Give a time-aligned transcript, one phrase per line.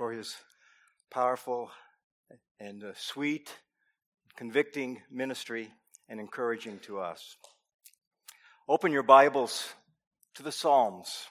[0.00, 0.34] for his
[1.10, 1.70] powerful
[2.58, 3.54] and uh, sweet,
[4.34, 5.68] convicting ministry
[6.08, 7.36] and encouraging to us.
[8.66, 9.74] Open your Bibles
[10.36, 11.26] to the Psalms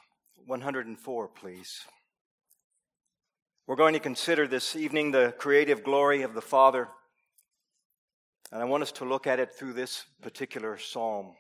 [0.46, 1.80] 104, please.
[3.66, 6.90] We're going to consider this evening the creative glory of the Father,
[8.52, 11.34] and I want us to look at it through this particular psalm.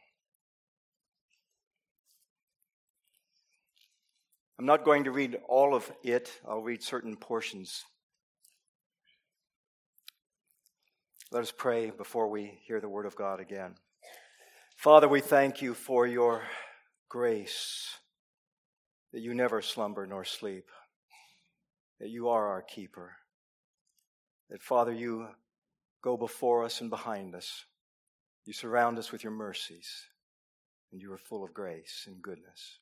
[4.59, 7.85] I'm not going to read all of it, I'll read certain portions.
[11.31, 13.75] Let us pray before we hear the word of God again.
[14.75, 16.43] Father, we thank you for your
[17.07, 17.87] grace,
[19.13, 20.65] that you never slumber nor sleep,
[22.01, 23.13] that you are our keeper,
[24.49, 25.27] that, Father, you
[26.03, 27.63] go before us and behind us.
[28.45, 29.89] You surround us with your mercies,
[30.91, 32.79] and you are full of grace and goodness.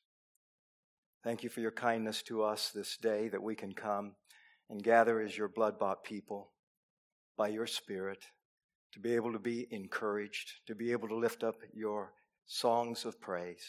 [1.28, 4.12] Thank you for your kindness to us this day that we can come
[4.70, 6.52] and gather as your blood bought people
[7.36, 8.24] by your Spirit
[8.94, 12.14] to be able to be encouraged, to be able to lift up your
[12.46, 13.66] songs of praise,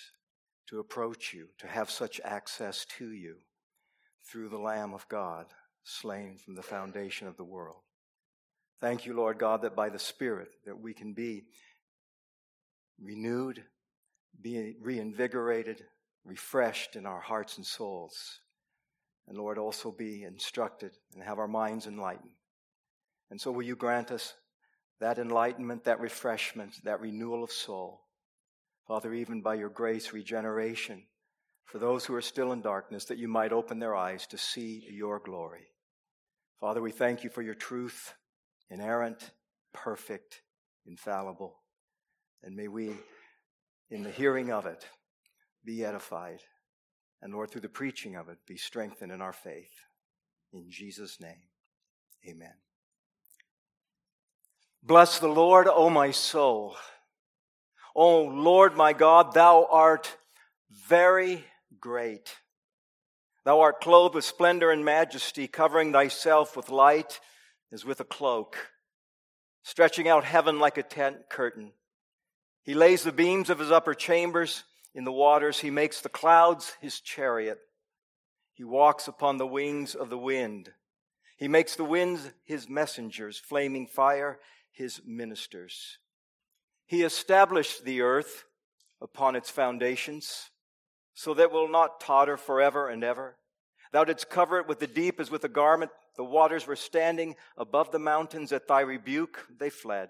[0.70, 3.36] to approach you, to have such access to you
[4.26, 5.48] through the Lamb of God
[5.84, 7.82] slain from the foundation of the world.
[8.80, 11.44] Thank you, Lord God, that by the Spirit that we can be
[13.02, 13.66] renewed,
[14.42, 15.84] be reinvigorated,
[16.26, 18.40] refreshed in our hearts and souls.
[19.28, 22.32] And Lord, also be instructed and have our minds enlightened.
[23.30, 24.34] And so will you grant us
[25.00, 28.02] that enlightenment, that refreshment, that renewal of soul.
[28.88, 31.04] Father, even by your grace, regeneration
[31.66, 34.84] for those who are still in darkness, that you might open their eyes to see
[34.90, 35.68] your glory.
[36.60, 38.16] Father, we thank you for your truth,
[38.70, 39.32] inerrant,
[39.74, 40.42] perfect,
[40.88, 41.60] infallible.
[42.44, 42.94] And may we,
[43.92, 44.86] in the hearing of it,
[45.66, 46.40] be edified.
[47.22, 49.74] And Lord, through the preaching of it, be strengthened in our faith.
[50.54, 51.42] In Jesus' name,
[52.28, 52.54] amen.
[54.82, 56.78] Bless the Lord, O my soul.
[57.96, 60.16] O Lord my God, thou art
[60.88, 61.44] very
[61.80, 62.36] great.
[63.44, 67.20] Thou art clothed with splendor and majesty, covering thyself with light
[67.72, 68.58] as with a cloak,
[69.64, 71.72] stretching out heaven like a tent curtain.
[72.64, 74.64] He lays the beams of his upper chambers
[74.94, 75.60] in the waters.
[75.60, 77.60] He makes the clouds his chariot.
[78.54, 80.72] He walks upon the wings of the wind.
[81.38, 84.40] He makes the winds his messengers, flaming fire
[84.72, 85.98] his ministers.
[86.86, 88.46] He established the earth
[89.02, 90.50] upon its foundations,
[91.14, 93.38] so that it will not totter forever and ever.
[93.92, 95.92] Thou didst cover it with the deep as with a garment.
[96.18, 98.52] The waters were standing above the mountains.
[98.52, 100.10] At thy rebuke, they fled.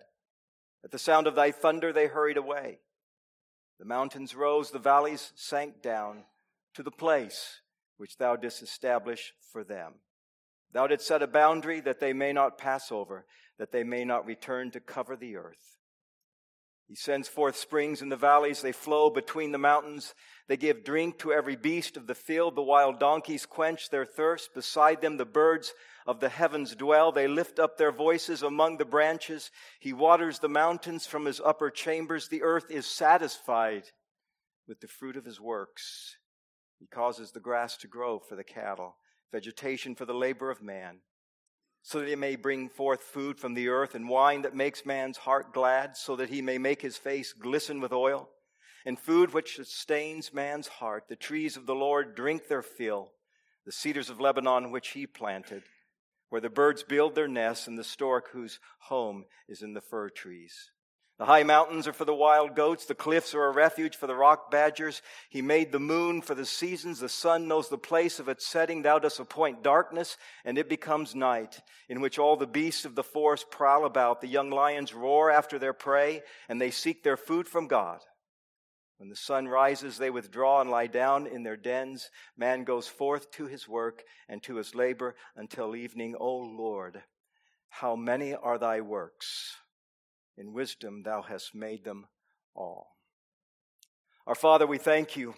[0.84, 2.80] At the sound of thy thunder, they hurried away.
[3.80, 6.26] The mountains rose, the valleys sank down
[6.74, 7.62] to the place
[7.98, 9.96] which thou didst establish for them.
[10.72, 13.26] Thou didst set a boundary that they may not pass over,
[13.58, 15.79] that they may not return to cover the earth.
[16.90, 18.64] He sends forth springs in the valleys.
[18.64, 20.16] They flow between the mountains.
[20.48, 22.56] They give drink to every beast of the field.
[22.56, 24.56] The wild donkeys quench their thirst.
[24.56, 25.76] Beside them, the birds
[26.08, 27.12] of the heavens dwell.
[27.12, 29.52] They lift up their voices among the branches.
[29.80, 32.28] He waters the mountains from his upper chambers.
[32.28, 33.84] The earth is satisfied
[34.68, 36.18] with the fruit of his works.
[36.80, 38.96] He causes the grass to grow for the cattle,
[39.32, 41.02] vegetation for the labor of man
[41.90, 45.18] so that he may bring forth food from the earth and wine that makes man's
[45.18, 48.30] heart glad, so that he may make his face glisten with oil,
[48.86, 51.06] and food which sustains man's heart.
[51.08, 53.10] The trees of the Lord drink their fill,
[53.66, 55.64] the cedars of Lebanon which he planted,
[56.30, 60.10] where the birds build their nests, and the stork whose home is in the fir
[60.10, 60.70] trees.
[61.20, 62.86] The high mountains are for the wild goats.
[62.86, 65.02] The cliffs are a refuge for the rock badgers.
[65.30, 67.00] He made the moon for the seasons.
[67.00, 68.82] The sun knows the place of its setting.
[68.84, 70.16] Thou dost appoint darkness,
[70.46, 74.22] and it becomes night, in which all the beasts of the forest prowl about.
[74.22, 78.00] The young lions roar after their prey, and they seek their food from God.
[78.98, 82.10] When the sun rises, they withdraw and lie down in their dens.
[82.38, 86.16] Man goes forth to his work and to his labor until evening.
[86.18, 87.04] O Lord,
[87.68, 89.58] how many are thy works?
[90.40, 92.08] In wisdom, thou hast made them
[92.56, 92.96] all.
[94.26, 95.36] Our Father, we thank you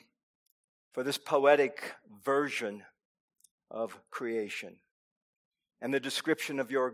[0.92, 2.84] for this poetic version
[3.72, 4.76] of creation
[5.82, 6.94] and the description of your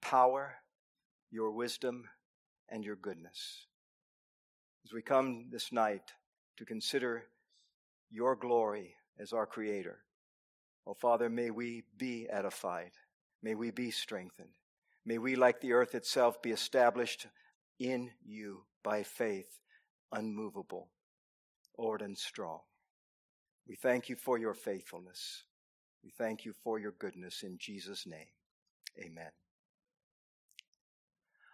[0.00, 0.54] power,
[1.30, 2.04] your wisdom,
[2.70, 3.66] and your goodness.
[4.86, 6.12] As we come this night
[6.56, 7.24] to consider
[8.10, 9.98] your glory as our Creator,
[10.86, 12.92] oh Father, may we be edified,
[13.42, 14.54] may we be strengthened.
[15.04, 17.26] May we, like the earth itself, be established
[17.78, 19.58] in you by faith,
[20.12, 20.88] unmovable,
[21.78, 22.60] old and strong.
[23.66, 25.44] We thank you for your faithfulness.
[26.02, 28.28] We thank you for your goodness in Jesus' name.
[28.98, 29.30] Amen.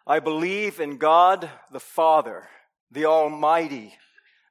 [0.07, 2.49] I believe in God the Father,
[2.91, 3.95] the Almighty,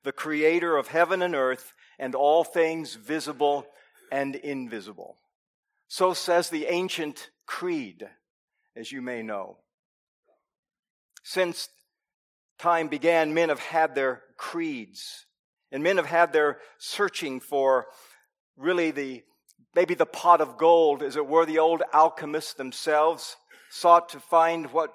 [0.03, 3.65] the creator of heaven and earth and all things visible
[4.11, 5.17] and invisible.
[5.87, 8.07] So says the ancient creed,
[8.75, 9.57] as you may know.
[11.23, 11.69] Since
[12.59, 15.25] time began, men have had their creeds,
[15.71, 17.87] and men have had their searching for
[18.57, 19.23] really the
[19.75, 23.35] maybe the pot of gold, as it were, the old alchemists themselves
[23.69, 24.93] sought to find what,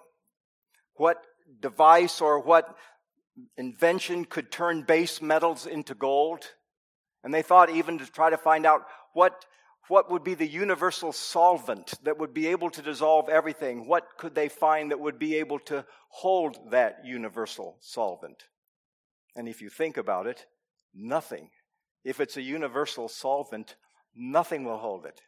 [0.94, 1.23] what
[1.61, 2.75] device or what
[3.59, 6.47] invention could turn base metals into gold.
[7.23, 9.44] And they thought even to try to find out what,
[9.88, 13.87] what would be the universal solvent that would be able to dissolve everything.
[13.87, 18.44] What could they find that would be able to hold that universal solvent?
[19.35, 20.47] And if you think about it,
[20.94, 21.50] nothing.
[22.05, 23.77] If it's a universal solvent,
[24.15, 25.21] nothing will hold it.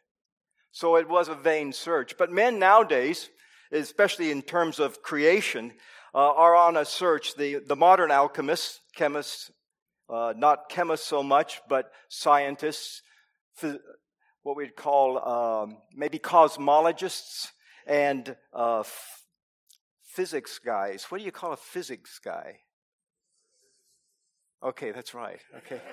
[0.71, 2.17] So it was a vain search.
[2.17, 3.29] But men nowadays,
[3.71, 5.73] especially in terms of creation,
[6.15, 7.35] uh, are on a search.
[7.35, 9.51] The, the modern alchemists, chemists,
[10.09, 13.01] uh, not chemists so much, but scientists,
[14.43, 17.47] what we'd call um, maybe cosmologists
[17.87, 19.23] and uh, f-
[20.03, 21.05] physics guys.
[21.09, 22.59] What do you call a physics guy?
[24.61, 25.39] Okay, that's right.
[25.57, 25.81] Okay.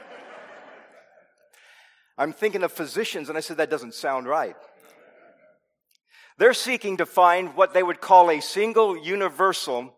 [2.18, 4.56] I'm thinking of physicians, and I said, that doesn't sound right.
[6.38, 9.94] They're seeking to find what they would call a single universal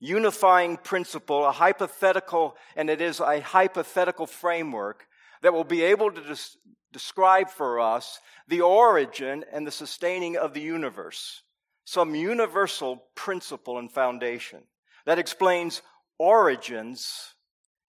[0.00, 5.06] unifying principle, a hypothetical, and it is a hypothetical framework
[5.42, 6.56] that will be able to des-
[6.92, 11.42] describe for us the origin and the sustaining of the universe.
[11.84, 14.64] Some universal principle and foundation
[15.06, 15.82] that explains
[16.18, 17.34] origins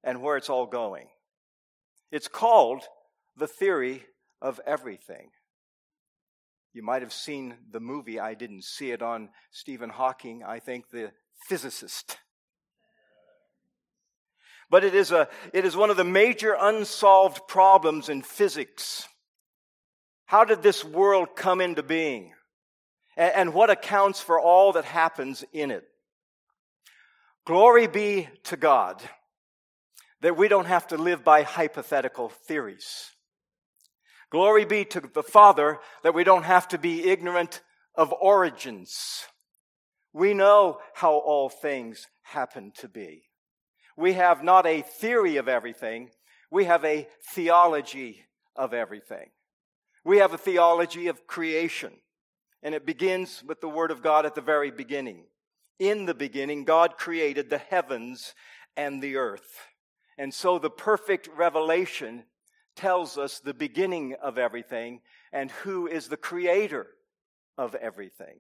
[0.03, 1.07] and where it's all going.
[2.11, 2.83] It's called
[3.35, 4.05] the theory
[4.41, 5.29] of everything.
[6.73, 10.89] You might have seen the movie, I didn't see it on Stephen Hawking, I think
[10.89, 11.11] the
[11.47, 12.17] physicist.
[14.69, 19.07] But it is, a, it is one of the major unsolved problems in physics.
[20.25, 22.33] How did this world come into being?
[23.18, 25.86] And, and what accounts for all that happens in it?
[27.45, 29.01] Glory be to God
[30.21, 33.10] that we don't have to live by hypothetical theories.
[34.31, 37.62] Glory be to the Father that we don't have to be ignorant
[37.95, 39.25] of origins.
[40.13, 43.28] We know how all things happen to be.
[43.99, 46.11] We have not a theory of everything,
[46.49, 48.23] we have a theology
[48.55, 49.27] of everything.
[50.05, 51.91] We have a theology of creation,
[52.63, 55.25] and it begins with the Word of God at the very beginning.
[55.79, 58.35] In the beginning, God created the heavens
[58.77, 59.67] and the earth.
[60.17, 62.23] And so the perfect revelation
[62.77, 65.01] tells us the beginning of everything
[65.33, 66.87] and who is the creator
[67.57, 68.39] of everything.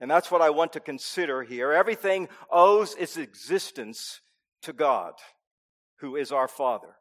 [0.00, 1.72] And that's what I want to consider here.
[1.72, 4.20] Everything owes its existence
[4.62, 5.14] to God,
[6.00, 6.96] who is our Father.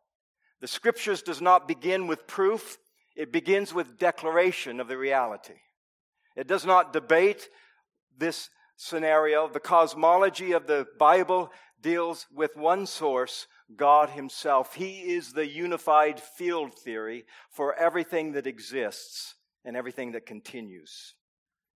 [0.61, 2.77] The scriptures does not begin with proof,
[3.15, 5.55] it begins with declaration of the reality.
[6.35, 7.49] It does not debate
[8.17, 9.47] this scenario.
[9.47, 14.75] The cosmology of the Bible deals with one source, God Himself.
[14.75, 21.15] He is the unified field theory for everything that exists and everything that continues.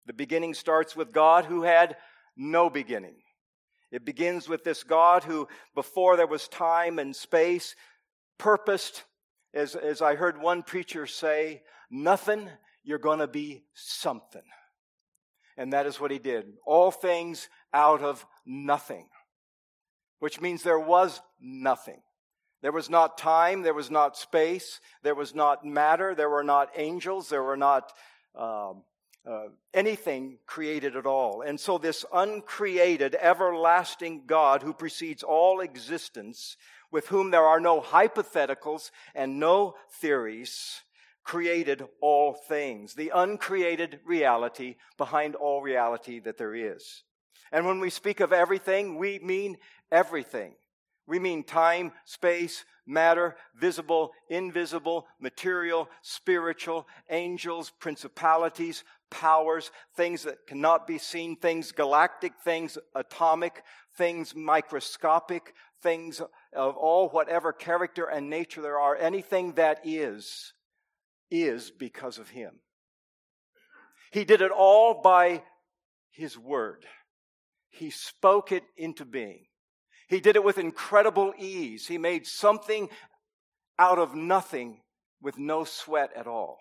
[0.05, 1.97] The beginning starts with God who had
[2.35, 3.15] no beginning.
[3.91, 7.75] It begins with this God who, before there was time and space,
[8.37, 9.03] purposed,
[9.53, 12.49] as, as I heard one preacher say, nothing,
[12.83, 14.43] you're going to be something.
[15.55, 16.45] And that is what he did.
[16.65, 19.07] All things out of nothing
[20.19, 22.01] which means there was nothing.
[22.61, 26.71] There was not time, there was not space, there was not matter, there were not
[26.75, 27.93] angels, there were not
[28.35, 28.83] um,
[29.27, 31.41] uh, anything created at all.
[31.41, 36.55] And so, this uncreated, everlasting God who precedes all existence,
[36.91, 40.81] with whom there are no hypotheticals and no theories,
[41.23, 42.93] created all things.
[42.93, 47.03] The uncreated reality behind all reality that there is.
[47.51, 49.57] And when we speak of everything, we mean
[49.91, 50.53] everything.
[51.05, 60.87] We mean time, space, matter, visible, invisible, material, spiritual, angels, principalities, powers, things that cannot
[60.87, 63.63] be seen, things galactic, things atomic,
[63.97, 66.21] things microscopic, things
[66.53, 68.95] of all whatever character and nature there are.
[68.95, 70.53] Anything that is,
[71.29, 72.59] is because of Him.
[74.11, 75.43] He did it all by
[76.11, 76.85] His Word.
[77.69, 79.45] He spoke it into being.
[80.07, 81.87] He did it with incredible ease.
[81.87, 82.89] He made something
[83.77, 84.81] out of nothing
[85.21, 86.59] with no sweat at all.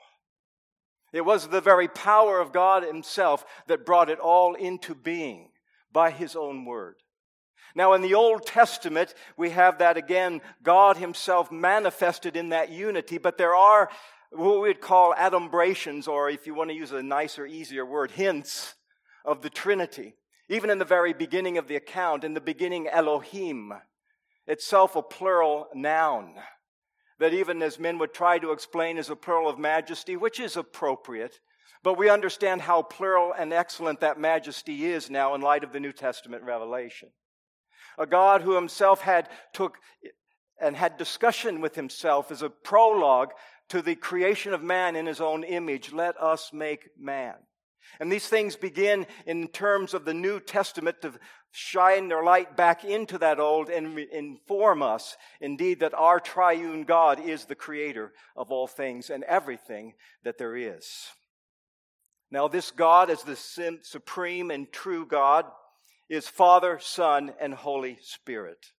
[1.13, 5.51] It was the very power of God Himself that brought it all into being
[5.93, 6.97] by His own word.
[7.75, 13.19] Now, in the Old Testament, we have that again, God Himself manifested in that unity,
[13.19, 13.91] but there are
[14.31, 18.75] what we'd call adumbrations, or if you want to use a nicer, easier word, hints
[19.25, 20.15] of the Trinity.
[20.49, 23.73] Even in the very beginning of the account, in the beginning, Elohim,
[24.47, 26.35] itself a plural noun,
[27.19, 30.57] that even as men would try to explain as a plural of majesty, which is
[30.57, 31.41] appropriate,
[31.83, 35.81] but we understand how plural and excellent that majesty is now in light of the
[35.81, 37.11] New Testament revelation.
[37.99, 39.79] A God who himself had took
[40.61, 43.31] and had discussion with himself as a prologue
[43.69, 45.93] to the creation of man in his own image.
[45.93, 47.35] Let us make man.
[48.01, 51.13] And these things begin in terms of the New Testament to
[51.51, 57.21] shine their light back into that old and inform us, indeed, that our triune God
[57.21, 60.87] is the creator of all things and everything that there is.
[62.31, 63.37] Now, this God, as the
[63.83, 65.47] supreme and true God,
[66.09, 68.73] is Father, Son, and Holy Spirit.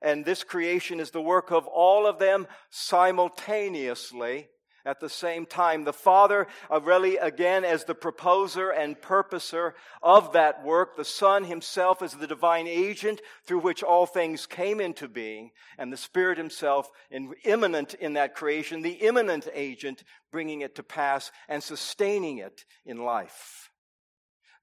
[0.00, 4.48] And this creation is the work of all of them simultaneously
[4.84, 5.84] at the same time.
[5.84, 6.46] The Father,
[6.82, 10.96] really, again, as the proposer and purposer of that work.
[10.96, 15.50] The Son himself is the divine agent through which all things came into being.
[15.78, 20.82] And the Spirit himself, in, immanent in that creation, the immanent agent, bringing it to
[20.82, 23.70] pass and sustaining it in life.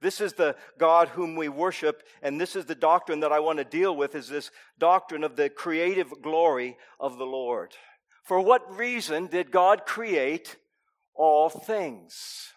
[0.02, 3.60] This is the God whom we worship, and this is the doctrine that I want
[3.60, 4.50] to deal with is this
[4.80, 7.76] doctrine of the creative glory of the Lord.
[8.24, 10.58] For what reason did God create
[11.16, 12.54] all things?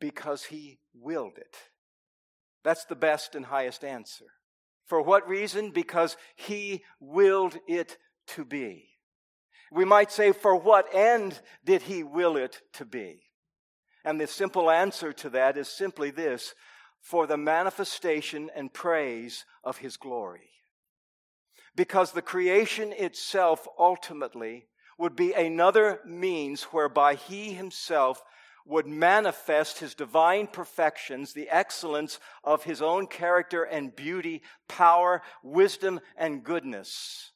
[0.00, 1.56] Because he willed it.
[2.64, 4.26] That's the best and highest answer.
[4.86, 5.70] For what reason?
[5.70, 7.96] Because he willed it
[8.28, 8.88] to be.
[9.72, 13.22] We might say, for what end did he will it to be?
[14.04, 16.54] And the simple answer to that is simply this
[17.00, 20.50] for the manifestation and praise of his glory
[21.76, 24.66] because the creation itself ultimately
[24.98, 28.22] would be another means whereby he himself
[28.64, 36.00] would manifest his divine perfections, the excellence of his own character and beauty, power, wisdom,
[36.16, 37.30] and goodness.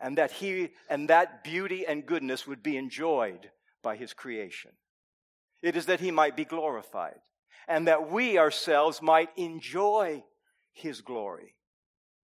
[0.00, 3.50] And that he and that beauty and goodness would be enjoyed
[3.82, 4.72] by his creation.
[5.62, 7.20] It is that he might be glorified
[7.68, 10.24] and that we ourselves might enjoy
[10.72, 11.54] his glory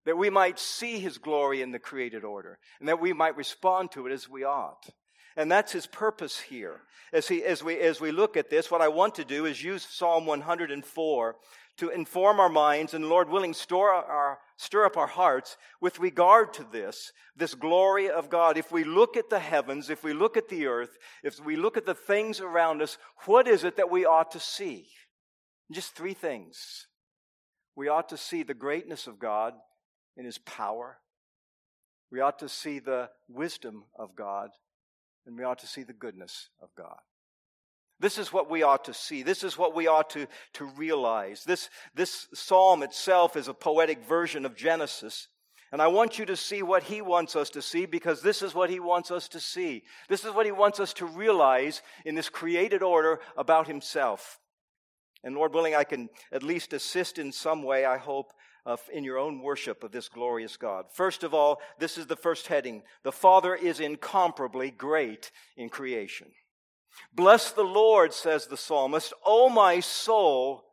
[0.05, 3.91] that we might see his glory in the created order, and that we might respond
[3.91, 4.89] to it as we ought.
[5.35, 6.81] And that's his purpose here.
[7.11, 9.63] As, he, as, we, as we look at this, what I want to do is
[9.63, 11.35] use Psalm 104
[11.77, 16.53] to inform our minds and, Lord willing, store our, stir up our hearts with regard
[16.53, 18.57] to this, this glory of God.
[18.57, 21.75] If we look at the heavens, if we look at the earth, if we look
[21.75, 24.87] at the things around us, what is it that we ought to see?
[25.71, 26.87] Just three things.
[27.75, 29.53] We ought to see the greatness of God
[30.17, 30.97] in his power.
[32.11, 34.49] We ought to see the wisdom of God,
[35.25, 36.99] and we ought to see the goodness of God.
[37.99, 39.23] This is what we ought to see.
[39.23, 41.43] This is what we ought to, to realize.
[41.43, 45.29] This, this psalm itself is a poetic version of Genesis.
[45.71, 48.53] And I want you to see what he wants us to see because this is
[48.53, 49.83] what he wants us to see.
[50.09, 54.39] This is what he wants us to realize in this created order about himself.
[55.23, 58.31] And Lord willing, I can at least assist in some way, I hope,
[58.65, 60.85] uh, in your own worship of this glorious God.
[60.91, 62.83] First of all, this is the first heading.
[63.03, 66.27] The Father is incomparably great in creation.
[67.13, 70.63] Bless the Lord, says the psalmist, O my soul,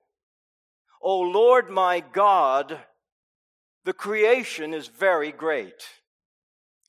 [1.01, 2.79] O Lord my God,
[3.85, 5.85] the creation is very great.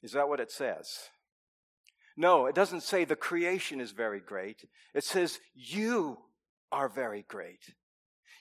[0.03, 1.09] Is that what it says?
[2.15, 4.63] No, it doesn't say the creation is very great.
[4.93, 6.19] It says you
[6.71, 7.73] are very great.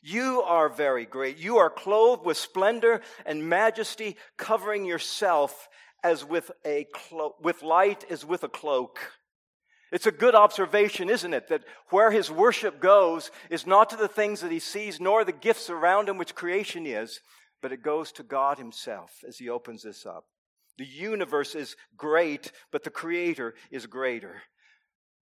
[0.02, 1.38] You are very great.
[1.38, 5.68] You are clothed with splendor and majesty, covering yourself
[6.02, 8.98] as with a clo- with light as with a cloak.
[9.92, 14.08] It's a good observation, isn't it, that where his worship goes is not to the
[14.08, 17.20] things that he sees, nor the gifts around him, which creation is,
[17.60, 20.24] but it goes to God himself as he opens this up.
[20.78, 24.42] The universe is great, but the creator is greater.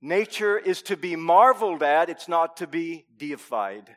[0.00, 3.96] Nature is to be marveled at, it's not to be deified.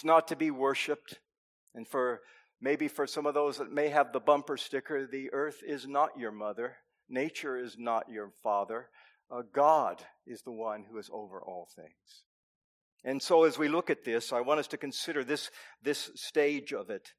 [0.00, 1.18] It's not to be worshiped.
[1.74, 2.22] And for
[2.58, 6.18] maybe for some of those that may have the bumper sticker, the earth is not
[6.18, 6.76] your mother,
[7.10, 8.88] nature is not your father.
[9.30, 12.24] Uh, God is the one who is over all things.
[13.04, 15.50] And so as we look at this, I want us to consider this,
[15.82, 17.12] this stage of it.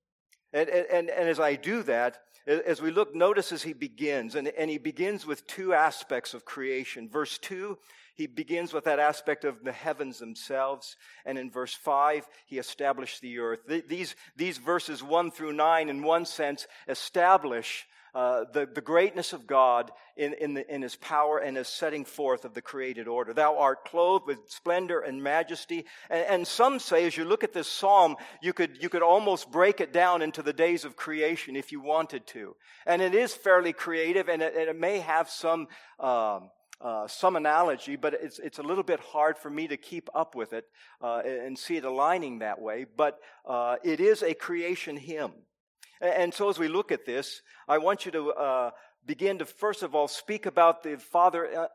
[0.51, 4.47] And, and, and as I do that, as we look, notice as he begins, and,
[4.47, 7.07] and he begins with two aspects of creation.
[7.07, 7.77] Verse 2,
[8.21, 10.95] he begins with that aspect of the heavens themselves.
[11.25, 13.61] And in verse 5, he established the earth.
[13.87, 19.47] These, these verses 1 through 9, in one sense, establish uh, the, the greatness of
[19.47, 23.33] God in, in, the, in his power and his setting forth of the created order.
[23.33, 25.85] Thou art clothed with splendor and majesty.
[26.09, 29.49] And, and some say, as you look at this psalm, you could, you could almost
[29.49, 32.55] break it down into the days of creation if you wanted to.
[32.85, 35.67] And it is fairly creative, and it, and it may have some.
[35.99, 36.51] Um,
[36.83, 40.35] uh, some analogy, but it's, it's a little bit hard for me to keep up
[40.35, 40.65] with it
[41.01, 42.85] uh, and see it aligning that way.
[42.97, 45.31] But uh, it is a creation hymn.
[46.01, 48.71] And so as we look at this, I want you to uh,
[49.05, 51.67] begin to first of all speak about the Father uh,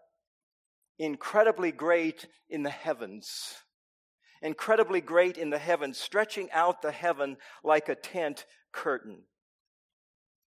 [0.98, 3.54] incredibly great in the heavens.
[4.42, 9.22] Incredibly great in the heavens, stretching out the heaven like a tent curtain.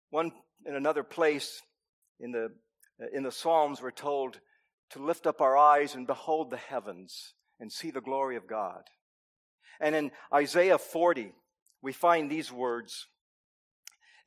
[0.10, 0.32] One
[0.66, 1.62] in another place
[2.20, 2.52] in the
[3.14, 4.40] in the Psalms we're told
[4.92, 8.84] to lift up our eyes and behold the heavens and see the glory of God.
[9.80, 11.34] And in Isaiah 40,
[11.82, 13.08] we find these words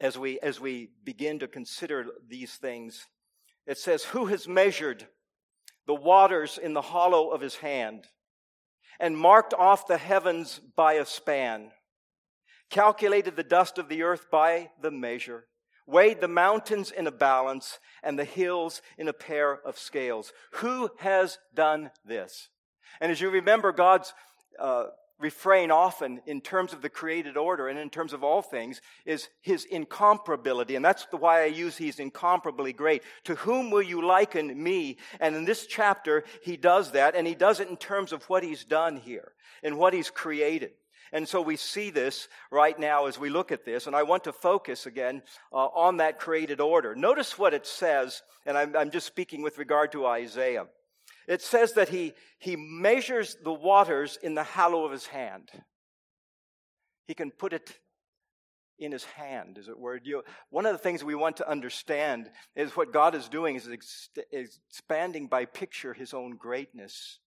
[0.00, 3.06] as we, as we begin to consider these things.
[3.66, 5.06] It says, Who has measured
[5.86, 8.06] the waters in the hollow of his hand
[9.00, 11.70] and marked off the heavens by a span,
[12.70, 15.46] calculated the dust of the earth by the measure,
[15.88, 20.32] weighed the mountains in a balance and the hills in a pair of scales?
[20.52, 22.50] Who has done this?
[23.00, 24.14] And as you remember, God's
[24.60, 24.84] uh,
[25.18, 29.28] refrain often in terms of the created order and in terms of all things is
[29.40, 30.76] his incomparability.
[30.76, 33.02] And that's why I use he's incomparably great.
[33.24, 34.98] To whom will you liken me?
[35.20, 38.44] And in this chapter, he does that, and he does it in terms of what
[38.44, 40.72] he's done here and what he's created.
[41.12, 44.24] And so we see this right now as we look at this, and I want
[44.24, 45.22] to focus again
[45.52, 46.94] uh, on that created order.
[46.94, 50.66] Notice what it says, and I'm, I'm just speaking with regard to Isaiah.
[51.26, 55.50] It says that he, he measures the waters in the hollow of his hand.
[57.06, 57.78] He can put it
[58.78, 59.98] in his hand, as it were.
[60.02, 63.68] You, one of the things we want to understand is what God is doing is
[63.68, 67.18] ex- expanding by picture his own greatness.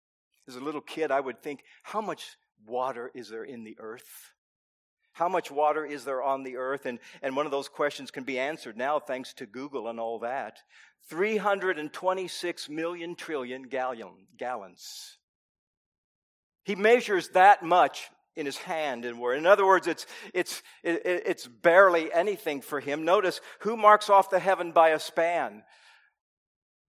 [0.48, 4.32] As a little kid, I would think, how much water is there in the earth?
[5.12, 6.86] How much water is there on the earth?
[6.86, 10.20] And, and one of those questions can be answered now thanks to Google and all
[10.20, 10.58] that.
[11.08, 15.18] 326 million trillion gallon, gallons.
[16.64, 19.36] He measures that much in his hand and word.
[19.36, 23.04] In other words, it's, it's, it, it's barely anything for him.
[23.04, 25.62] Notice who marks off the heaven by a span?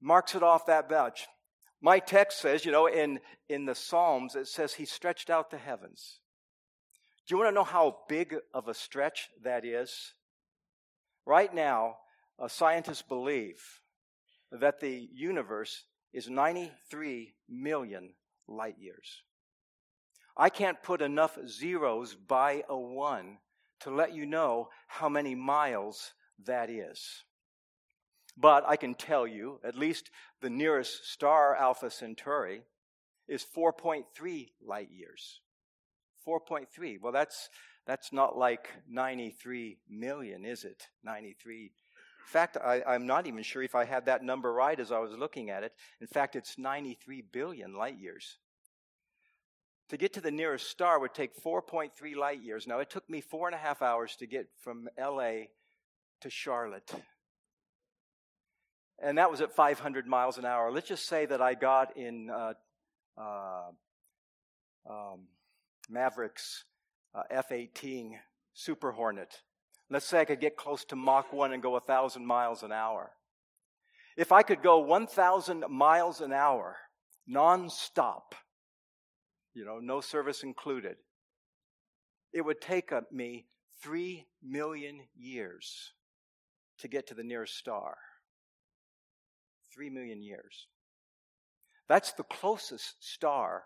[0.01, 1.27] Marks it off that much.
[1.83, 3.19] My text says, you know, in,
[3.49, 6.21] in the Psalms, it says he stretched out the heavens.
[7.27, 10.13] Do you want to know how big of a stretch that is?
[11.25, 11.97] Right now,
[12.39, 13.61] uh, scientists believe
[14.49, 18.13] that the universe is 93 million
[18.47, 19.23] light years.
[20.37, 23.39] I can't put enough zeros by a one
[23.81, 26.13] to let you know how many miles
[26.45, 27.25] that is.
[28.35, 30.09] But I can tell you, at least
[30.41, 32.63] the nearest star, Alpha Centauri,
[33.27, 35.41] is 4.3 light years.
[36.27, 36.99] 4.3.
[37.01, 37.49] Well, that's,
[37.85, 40.87] that's not like 93 million, is it?
[41.03, 41.71] 93
[42.23, 44.99] in fact, I, am not even sure if I had that number right as I
[44.99, 45.73] was looking at it.
[45.99, 48.37] In fact, it's 93 billion light years.
[49.89, 52.65] To get to the nearest star would take 4.3 light years.
[52.65, 55.47] Now, it took me four and a half hours to get from LA
[56.21, 56.91] to Charlotte.
[59.03, 60.71] And that was at 500 miles an hour.
[60.71, 62.53] Let's just say that I got in uh,
[63.17, 63.69] uh,
[64.89, 65.27] um,
[65.89, 66.63] Maverick's
[67.13, 68.17] uh, F 18
[68.53, 69.41] Super Hornet
[69.93, 73.11] Let's say I could get close to Mach 1 and go 1,000 miles an hour.
[74.17, 76.77] If I could go 1,000 miles an hour,
[77.29, 78.33] nonstop,
[79.53, 80.95] you know, no service included,
[82.33, 83.45] it would take me
[83.83, 85.93] 3 million years
[86.79, 87.95] to get to the nearest star.
[89.73, 90.67] 3 million years.
[91.87, 93.63] That's the closest star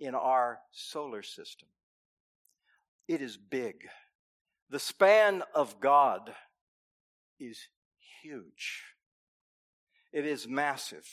[0.00, 1.68] in our solar system.
[3.06, 3.86] It is big.
[4.70, 6.34] The span of God
[7.38, 7.58] is
[8.22, 8.82] huge.
[10.12, 11.06] It is massive.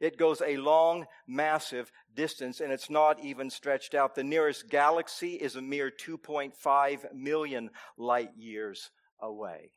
[0.00, 4.14] It goes a long, massive distance, and it's not even stretched out.
[4.14, 8.90] The nearest galaxy is a mere 2.5 million light years
[9.20, 9.72] away.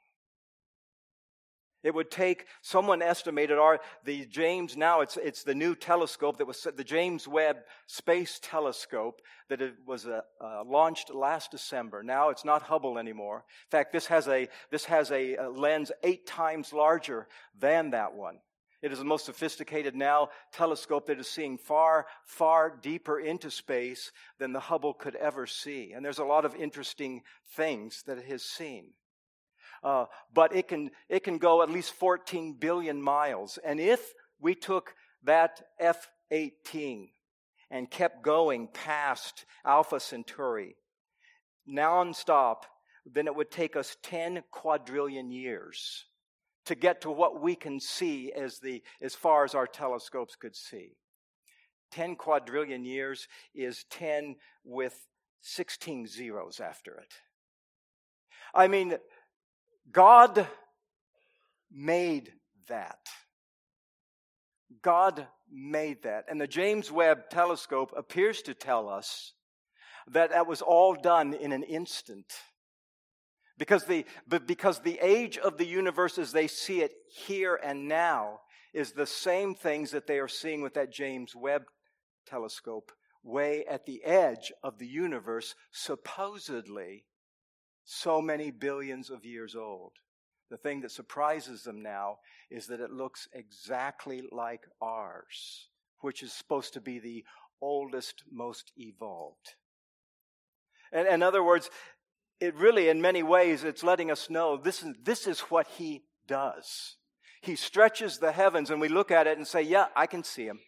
[1.83, 6.47] It would take, someone estimated our, the James, now it's, it's the new telescope that
[6.47, 12.01] was, the James Webb Space Telescope that was uh, uh, launched last December.
[12.01, 13.43] Now it's not Hubble anymore.
[13.65, 17.27] In fact, this has a, this has a, a lens eight times larger
[17.59, 18.39] than that one.
[18.81, 24.11] It is the most sophisticated now telescope that is seeing far, far deeper into space
[24.39, 25.93] than the Hubble could ever see.
[25.93, 27.23] And there's a lot of interesting
[27.55, 28.87] things that it has seen.
[29.83, 33.59] Uh, but it can, it can go at least 14 billion miles.
[33.63, 37.09] And if we took that F 18
[37.69, 40.75] and kept going past Alpha Centauri
[41.69, 42.63] nonstop,
[43.05, 46.05] then it would take us 10 quadrillion years
[46.65, 50.55] to get to what we can see as, the, as far as our telescopes could
[50.55, 50.95] see.
[51.91, 55.07] 10 quadrillion years is 10 with
[55.41, 57.13] 16 zeros after it.
[58.55, 58.97] I mean,
[59.91, 60.47] God
[61.71, 62.31] made
[62.67, 62.99] that.
[64.81, 66.25] God made that.
[66.29, 69.33] And the James Webb telescope appears to tell us
[70.07, 72.25] that that was all done in an instant.
[73.57, 78.39] Because the, because the age of the universe as they see it here and now
[78.73, 81.63] is the same things that they are seeing with that James Webb
[82.25, 82.91] telescope
[83.23, 87.05] way at the edge of the universe, supposedly
[87.85, 89.93] so many billions of years old.
[90.49, 92.17] The thing that surprises them now
[92.51, 95.69] is that it looks exactly like ours,
[96.01, 97.23] which is supposed to be the
[97.61, 99.55] oldest, most evolved.
[100.91, 101.69] And in other words,
[102.39, 106.03] it really, in many ways, it's letting us know this is, this is what he
[106.27, 106.97] does.
[107.41, 110.45] He stretches the heavens, and we look at it and say, Yeah, I can see
[110.45, 110.59] him.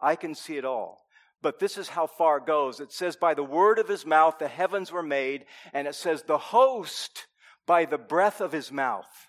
[0.00, 1.02] I can see it all.
[1.42, 2.80] But this is how far it goes.
[2.80, 6.22] It says, By the word of his mouth the heavens were made, and it says,
[6.22, 7.26] The host
[7.66, 9.28] by the breath of his mouth.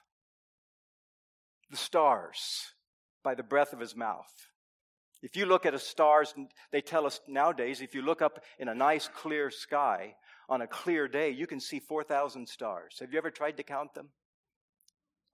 [1.69, 2.73] The stars
[3.23, 4.31] by the breath of his mouth.
[5.21, 6.33] If you look at the stars,
[6.71, 10.15] they tell us nowadays, if you look up in a nice clear sky,
[10.49, 12.97] on a clear day, you can see 4,000 stars.
[12.99, 14.09] Have you ever tried to count them?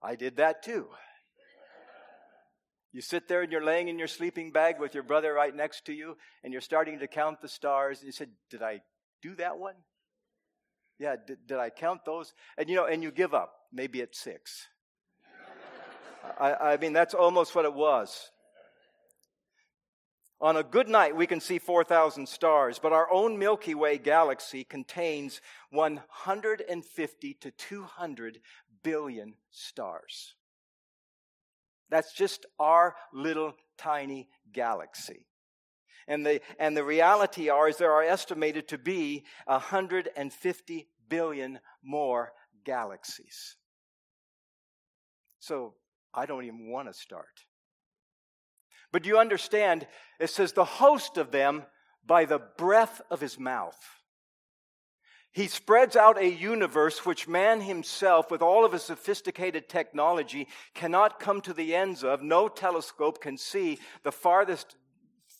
[0.00, 0.88] I did that too.
[2.92, 5.84] You sit there and you're laying in your sleeping bag with your brother right next
[5.86, 7.98] to you, and you're starting to count the stars.
[8.00, 8.80] And you said, Did I
[9.22, 9.74] do that one?
[10.98, 12.32] Yeah, did, did I count those?
[12.56, 14.66] And you know, and you give up, maybe at six.
[16.38, 18.30] I, I mean, that's almost what it was.
[20.40, 24.62] On a good night, we can see 4,000 stars, but our own Milky Way galaxy
[24.62, 28.38] contains 150 to 200
[28.84, 30.34] billion stars.
[31.90, 35.26] That's just our little tiny galaxy.
[36.06, 42.32] And the, and the reality are, is there are estimated to be 150 billion more
[42.64, 43.56] galaxies.
[45.38, 45.74] So
[46.14, 47.44] I don't even want to start.
[48.90, 49.86] But you understand?
[50.18, 51.64] It says the host of them
[52.06, 53.78] by the breath of his mouth.
[55.32, 61.20] He spreads out a universe which man himself, with all of his sophisticated technology, cannot
[61.20, 62.22] come to the ends of.
[62.22, 64.76] No telescope can see the farthest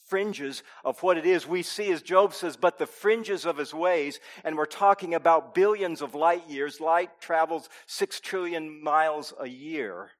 [0.07, 3.75] fringes of what it is we see, as Job says, but the fringes of his
[3.75, 4.21] ways.
[4.45, 6.81] And we're talking about billions of light years.
[6.81, 10.13] Light travels six trillion miles a year.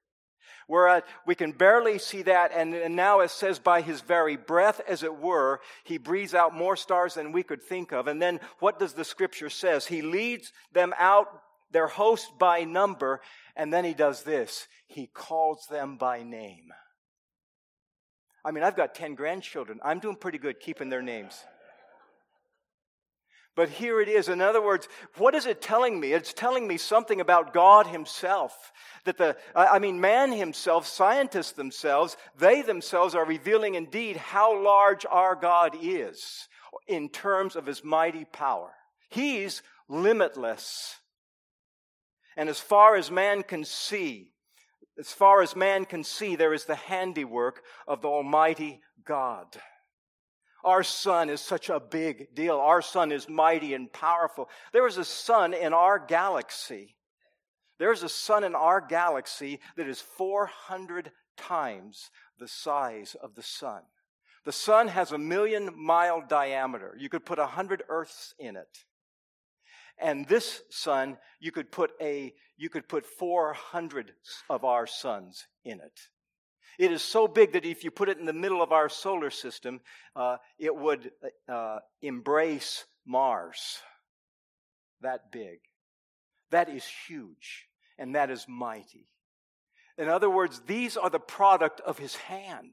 [0.69, 4.79] Whereas we can barely see that, and, and now it says by his very breath,
[4.87, 8.05] as it were, he breathes out more stars than we could think of.
[8.05, 9.87] And then what does the scripture says?
[9.87, 11.25] He leads them out,
[11.71, 13.19] their host by number,
[13.55, 14.67] and then he does this.
[14.85, 16.71] He calls them by name.
[18.45, 19.79] I mean, I've got 10 grandchildren.
[19.83, 21.43] I'm doing pretty good keeping their names.
[23.59, 24.29] But here it is.
[24.29, 26.13] In other words, what is it telling me?
[26.13, 28.71] It's telling me something about God Himself.
[29.03, 35.05] That the, I mean, man himself, scientists themselves, they themselves are revealing indeed how large
[35.05, 36.47] our God is
[36.87, 38.71] in terms of His mighty power.
[39.09, 40.95] He's limitless.
[42.37, 44.31] And as far as man can see,
[44.97, 49.47] as far as man can see, there is the handiwork of the Almighty God.
[50.63, 52.57] Our sun is such a big deal.
[52.57, 54.49] Our sun is mighty and powerful.
[54.73, 56.95] There is a sun in our galaxy.
[57.77, 63.81] There's a sun in our galaxy that is 400 times the size of the sun.
[64.45, 66.95] The sun has a million mile diameter.
[66.97, 68.85] You could put a hundred Earths in it.
[69.97, 74.13] And this sun, you could put a, you could put 400
[74.49, 75.99] of our suns in it.
[76.79, 79.31] It is so big that if you put it in the middle of our solar
[79.31, 79.81] system,
[80.15, 81.11] uh, it would
[81.49, 83.79] uh, embrace Mars.
[85.01, 85.59] That big.
[86.51, 89.09] That is huge, and that is mighty.
[89.97, 92.71] In other words, these are the product of his hand.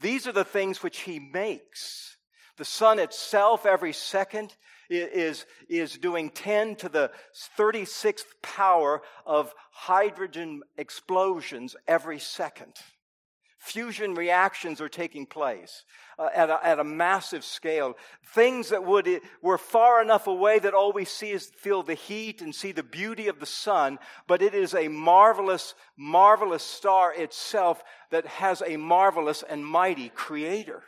[0.00, 2.16] These are the things which he makes.
[2.58, 4.54] The sun itself, every second,
[4.88, 7.10] is, is doing 10 to the
[7.58, 12.74] 36th power of hydrogen explosions every second.
[13.60, 15.84] Fusion reactions are taking place
[16.18, 17.94] uh, at, a, at a massive scale.
[18.34, 19.06] Things that would,
[19.42, 22.82] were far enough away that all we see is feel the heat and see the
[22.82, 28.78] beauty of the sun, but it is a marvelous, marvelous star itself that has a
[28.78, 30.82] marvelous and mighty creator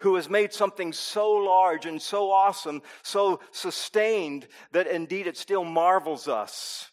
[0.00, 5.64] who has made something so large and so awesome, so sustained that indeed it still
[5.64, 6.90] marvels us.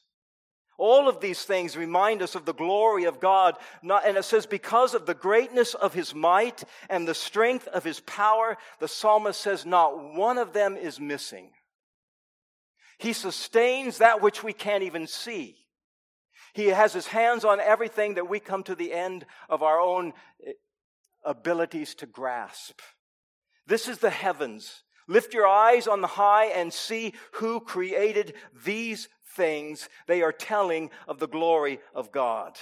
[0.78, 3.56] All of these things remind us of the glory of God.
[3.82, 8.02] and it says, because of the greatness of his might and the strength of his
[8.02, 11.52] power, the psalmist says, not one of them is missing.
[12.98, 15.58] He sustains that which we can't even see.
[16.54, 20.14] He has his hands on everything that we come to the end of our own
[20.46, 20.54] eh,
[21.26, 22.80] abilities to grasp.
[23.68, 24.84] This is the heavens.
[25.08, 28.34] Lift your eyes on the high and see who created
[28.64, 29.90] these things.
[30.08, 32.58] They are telling of the glory of God.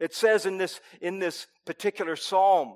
[0.00, 2.74] It says in this, in this particular psalm,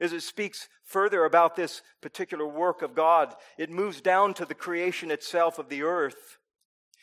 [0.00, 4.54] as it speaks further about this particular work of God, it moves down to the
[4.54, 6.38] creation itself of the earth.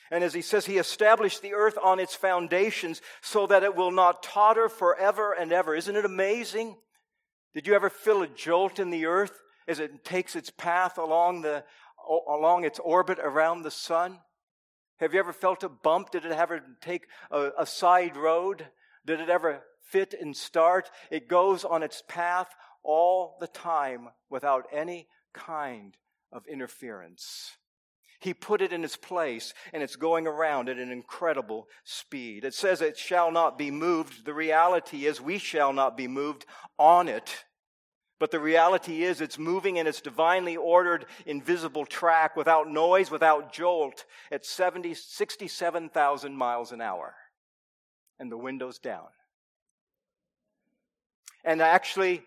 [0.09, 3.91] And as he says, he established the earth on its foundations so that it will
[3.91, 5.75] not totter forever and ever.
[5.75, 6.77] Isn't it amazing?
[7.53, 11.41] Did you ever feel a jolt in the earth as it takes its path along,
[11.41, 11.63] the,
[12.27, 14.19] along its orbit around the sun?
[14.97, 16.11] Have you ever felt a bump?
[16.11, 18.67] Did it ever take a, a side road?
[19.05, 20.89] Did it ever fit and start?
[21.11, 25.95] It goes on its path all the time without any kind
[26.31, 27.57] of interference.
[28.19, 32.43] He put it in its place and it's going around at an incredible speed.
[32.43, 34.25] It says it shall not be moved.
[34.25, 36.45] The reality is we shall not be moved
[36.79, 37.45] on it.
[38.19, 43.53] But the reality is, it's moving in its divinely ordered, invisible track without noise, without
[43.53, 47.13] jolt, at 70, 67,000 miles an hour.
[48.19, 49.07] And the window's down.
[51.43, 52.23] And actually,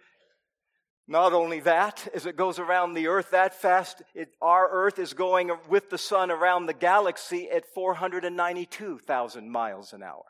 [1.08, 5.12] not only that, as it goes around the earth that fast, it, our earth is
[5.12, 10.24] going with the sun around the galaxy at 492,000 miles an hour.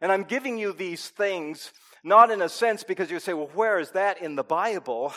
[0.00, 1.72] And I'm giving you these things
[2.04, 5.12] not in a sense because you say, well, where is that in the Bible?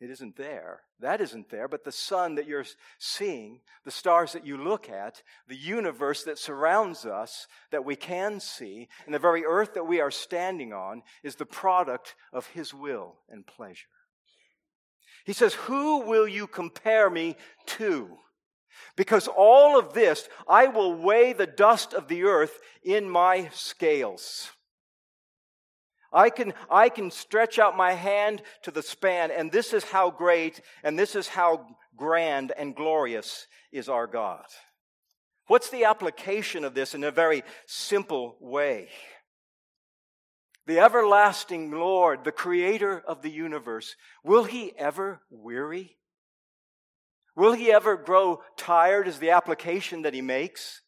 [0.00, 0.82] It isn't there.
[1.00, 1.68] That isn't there.
[1.68, 2.66] But the sun that you're
[2.98, 8.40] seeing, the stars that you look at, the universe that surrounds us that we can
[8.40, 12.74] see, and the very earth that we are standing on is the product of His
[12.74, 13.86] will and pleasure.
[15.24, 18.18] He says, Who will you compare me to?
[18.96, 24.50] Because all of this, I will weigh the dust of the earth in my scales.
[26.12, 30.10] I can, I can stretch out my hand to the span, and this is how
[30.10, 34.46] great and this is how grand and glorious is our God.
[35.48, 38.88] What's the application of this in a very simple way?
[40.66, 45.96] The everlasting Lord, the creator of the universe, will he ever weary?
[47.36, 50.80] Will he ever grow tired is the application that he makes.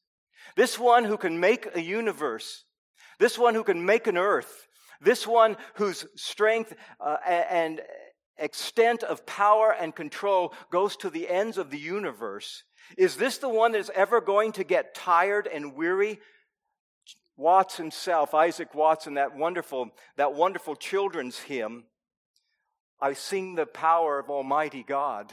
[0.56, 2.64] This one who can make a universe,
[3.18, 4.66] this one who can make an earth,
[5.00, 7.82] this one whose strength uh, and
[8.38, 12.64] extent of power and control goes to the ends of the universe.
[12.96, 16.18] Is this the one that's ever going to get tired and weary?
[17.36, 21.84] Watts himself, Isaac Watts, in that wonderful, that wonderful children's hymn,
[23.00, 25.32] I sing the power of Almighty God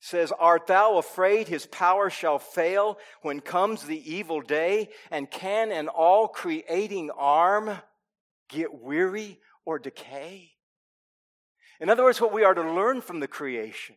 [0.00, 4.90] says, Art thou afraid his power shall fail when comes the evil day?
[5.10, 7.78] And can an all creating arm
[8.48, 10.52] get weary or decay?
[11.80, 13.96] In other words, what we are to learn from the creation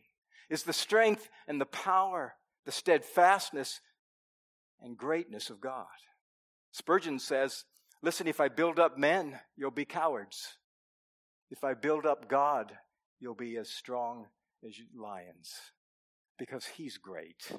[0.50, 2.34] is the strength and the power,
[2.64, 3.80] the steadfastness
[4.80, 5.86] and greatness of God.
[6.72, 7.64] Spurgeon says,
[8.04, 10.56] Listen, if I build up men, you'll be cowards.
[11.52, 12.72] If I build up God,
[13.20, 14.26] you'll be as strong
[14.66, 15.54] as lions
[16.42, 17.52] because he's great.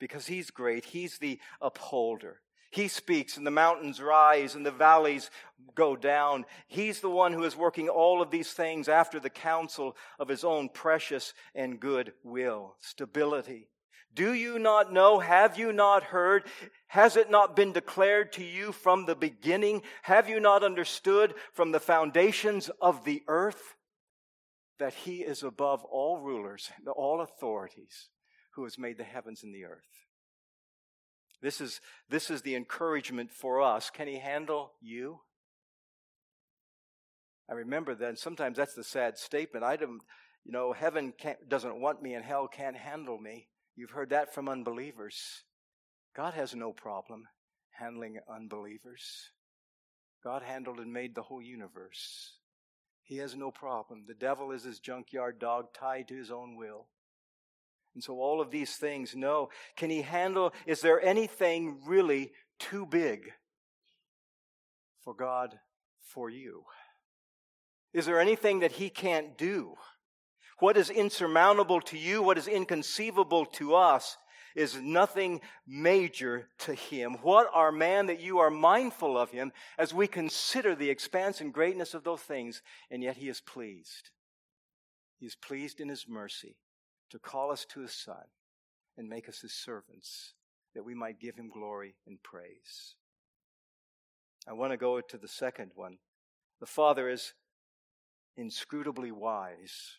[0.00, 0.86] Because he's great.
[0.86, 2.40] He's the upholder.
[2.70, 5.30] He speaks and the mountains rise and the valleys
[5.74, 6.46] go down.
[6.66, 10.42] He's the one who is working all of these things after the counsel of his
[10.42, 12.76] own precious and good will.
[12.80, 13.68] Stability.
[14.14, 15.18] Do you not know?
[15.18, 16.44] Have you not heard?
[16.86, 19.82] Has it not been declared to you from the beginning?
[20.00, 23.74] Have you not understood from the foundations of the earth
[24.78, 28.08] that he is above all rulers, all authorities,
[28.54, 30.06] who has made the heavens and the earth.
[31.42, 33.90] This is, this is the encouragement for us.
[33.90, 35.20] Can he handle you?
[37.50, 39.64] I remember that sometimes that's the sad statement.
[39.64, 40.00] I don't,
[40.44, 41.12] you know, heaven
[41.46, 43.48] doesn't want me and hell can't handle me.
[43.76, 45.42] You've heard that from unbelievers.
[46.16, 47.24] God has no problem
[47.72, 49.30] handling unbelievers.
[50.22, 52.38] God handled and made the whole universe.
[53.02, 54.04] He has no problem.
[54.06, 56.86] The devil is his junkyard dog tied to his own will.
[57.94, 59.50] And so all of these things, no.
[59.76, 63.32] Can he handle, is there anything really too big
[65.02, 65.58] for God
[66.02, 66.64] for you?
[67.92, 69.74] Is there anything that he can't do?
[70.58, 74.16] What is insurmountable to you, what is inconceivable to us,
[74.56, 77.14] is nothing major to him.
[77.22, 81.52] What are man that you are mindful of him as we consider the expanse and
[81.52, 84.10] greatness of those things, and yet he is pleased.
[85.18, 86.56] He is pleased in his mercy
[87.14, 88.24] to call us to his son
[88.98, 90.34] and make us his servants
[90.74, 92.96] that we might give him glory and praise.
[94.48, 95.98] I want to go to the second one.
[96.58, 97.34] The Father is
[98.36, 99.98] inscrutably wise.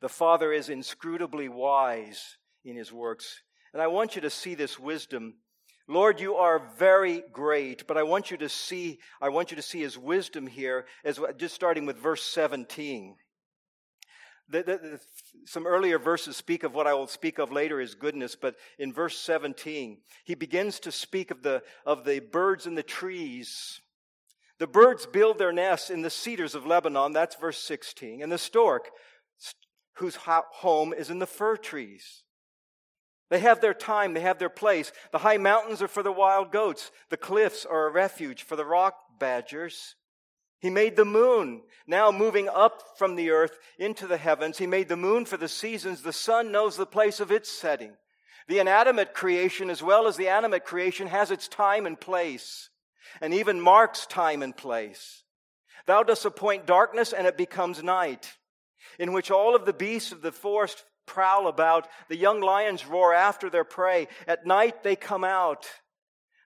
[0.00, 3.42] The Father is inscrutably wise in his works.
[3.72, 5.38] And I want you to see this wisdom.
[5.88, 9.62] Lord, you are very great, but I want you to see, I want you to
[9.62, 13.16] see his wisdom here as just starting with verse 17.
[14.48, 15.00] The, the, the,
[15.44, 18.92] some earlier verses speak of what I will speak of later as goodness, but in
[18.92, 23.80] verse 17, he begins to speak of the, of the birds and the trees.
[24.58, 28.38] The birds build their nests in the cedars of Lebanon, that's verse 16, and the
[28.38, 28.90] stork
[29.94, 32.22] whose home is in the fir trees.
[33.28, 34.92] They have their time, they have their place.
[35.10, 38.64] The high mountains are for the wild goats, the cliffs are a refuge for the
[38.64, 39.96] rock badgers.
[40.58, 44.58] He made the moon, now moving up from the earth into the heavens.
[44.58, 46.02] He made the moon for the seasons.
[46.02, 47.92] The sun knows the place of its setting.
[48.48, 52.70] The inanimate creation, as well as the animate creation, has its time and place,
[53.20, 55.24] and even marks time and place.
[55.86, 58.36] Thou dost appoint darkness, and it becomes night
[58.98, 61.88] in which all of the beasts of the forest prowl about.
[62.08, 64.08] The young lions roar after their prey.
[64.26, 65.66] At night they come out.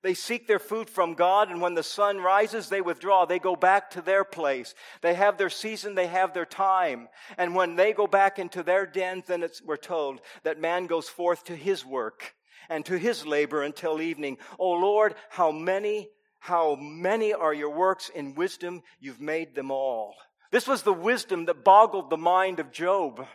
[0.03, 3.27] They seek their food from God, and when the sun rises, they withdraw.
[3.27, 4.75] They go back to their place.
[5.03, 7.09] They have their season, they have their time.
[7.37, 11.45] And when they go back into their dens, then we're told that man goes forth
[11.45, 12.35] to his work
[12.71, 14.39] and to his labor until evening.
[14.59, 16.09] Oh Lord, how many,
[16.39, 18.83] how many are your works in wisdom?
[19.01, 20.15] You've made them all.
[20.51, 23.27] This was the wisdom that boggled the mind of Job.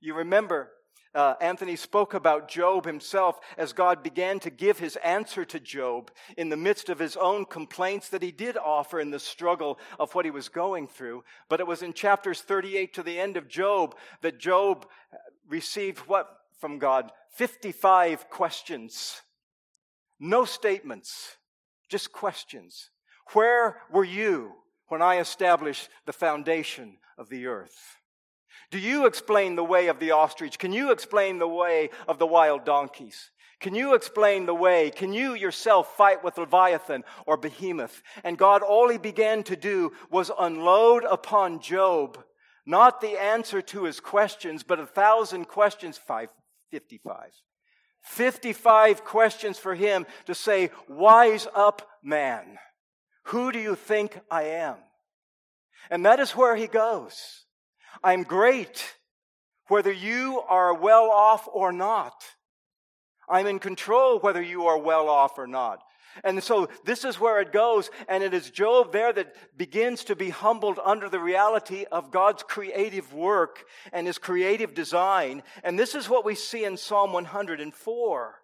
[0.00, 0.70] You remember,
[1.14, 6.10] uh, Anthony spoke about Job himself as God began to give his answer to Job
[6.36, 10.14] in the midst of his own complaints that he did offer in the struggle of
[10.14, 11.24] what he was going through.
[11.48, 14.86] But it was in chapters 38 to the end of Job that Job
[15.48, 16.28] received what
[16.60, 17.10] from God?
[17.36, 19.20] 55 questions.
[20.18, 21.36] No statements,
[21.88, 22.90] just questions.
[23.32, 24.54] Where were you?
[24.88, 27.98] when I established the foundation of the earth?
[28.70, 30.58] Do you explain the way of the ostrich?
[30.58, 33.30] Can you explain the way of the wild donkeys?
[33.60, 34.90] Can you explain the way?
[34.90, 38.02] Can you yourself fight with Leviathan or Behemoth?
[38.22, 42.18] And God, all he began to do was unload upon Job
[42.66, 46.30] not the answer to his questions, but a thousand questions, five,
[46.70, 47.30] 55.
[48.02, 52.58] 55 questions for him to say, wise up man.
[53.24, 54.76] Who do you think I am?
[55.90, 57.43] And that is where he goes.
[58.02, 58.96] I'm great,
[59.68, 62.24] whether you are well off or not.
[63.28, 65.82] I'm in control whether you are well off or not.
[66.22, 70.14] And so this is where it goes, and it is Job there that begins to
[70.14, 75.42] be humbled under the reality of God's creative work and his creative design.
[75.64, 78.34] And this is what we see in Psalm 104.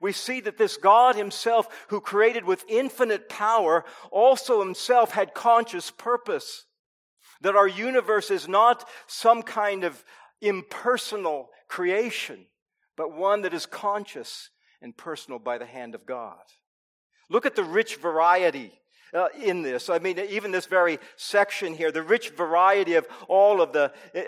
[0.00, 5.92] We see that this God himself, who created with infinite power, also himself had conscious
[5.92, 6.64] purpose.
[7.42, 10.04] That our universe is not some kind of
[10.40, 12.46] impersonal creation,
[12.96, 16.42] but one that is conscious and personal by the hand of God.
[17.28, 18.72] Look at the rich variety
[19.14, 19.88] uh, in this.
[19.88, 24.20] I mean, even this very section here, the rich variety of all of the, uh,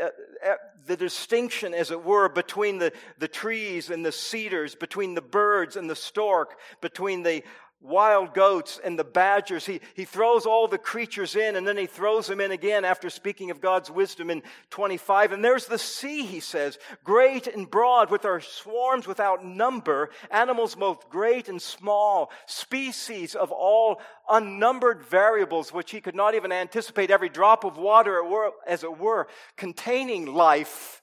[0.46, 0.54] uh,
[0.86, 5.76] the distinction, as it were, between the, the trees and the cedars, between the birds
[5.76, 7.42] and the stork, between the
[7.80, 9.64] wild goats and the badgers.
[9.64, 13.08] He, he throws all the creatures in and then he throws them in again after
[13.08, 15.32] speaking of God's wisdom in 25.
[15.32, 20.74] And there's the sea, he says, great and broad with our swarms without number, animals
[20.74, 27.10] both great and small, species of all unnumbered variables which he could not even anticipate
[27.10, 28.22] every drop of water
[28.66, 31.00] as it were, containing life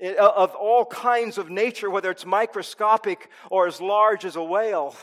[0.00, 4.96] eh, of all kinds of nature, whether it's microscopic or as large as a whale.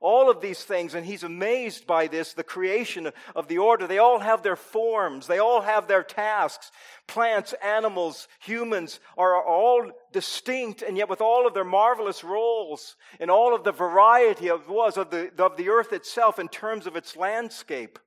[0.00, 3.86] All of these things, and he's amazed by this, the creation of the order.
[3.86, 5.26] They all have their forms.
[5.26, 6.72] They all have their tasks.
[7.06, 13.30] Plants, animals, humans are all distinct, and yet with all of their marvelous roles and
[13.30, 16.96] all of the variety of was of the, of the earth itself in terms of
[16.96, 17.98] its landscape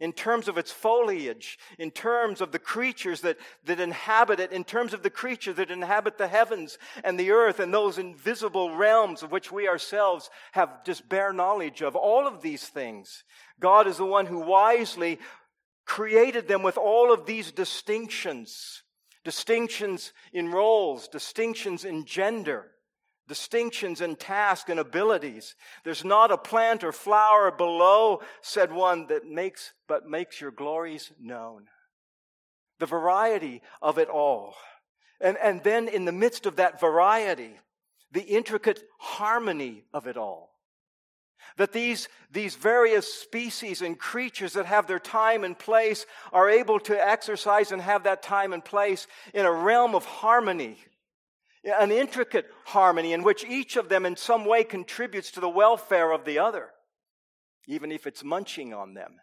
[0.00, 4.64] in terms of its foliage, in terms of the creatures that, that inhabit it, in
[4.64, 9.22] terms of the creatures that inhabit the heavens and the earth and those invisible realms
[9.22, 11.96] of which we ourselves have just bare knowledge of.
[11.96, 13.24] All of these things.
[13.60, 15.18] God is the one who wisely
[15.84, 18.82] created them with all of these distinctions.
[19.24, 22.70] Distinctions in roles, distinctions in gender
[23.28, 25.54] distinctions in task and abilities.
[25.84, 31.12] There's not a plant or flower below, said one, that makes, but makes your glories
[31.20, 31.66] known.
[32.78, 34.54] The variety of it all.
[35.20, 37.52] And, and then in the midst of that variety,
[38.10, 40.54] the intricate harmony of it all.
[41.56, 46.78] That these, these various species and creatures that have their time and place are able
[46.80, 50.78] to exercise and have that time and place in a realm of harmony
[51.64, 56.12] an intricate harmony in which each of them in some way contributes to the welfare
[56.12, 56.68] of the other,
[57.66, 59.16] even if it's munching on them.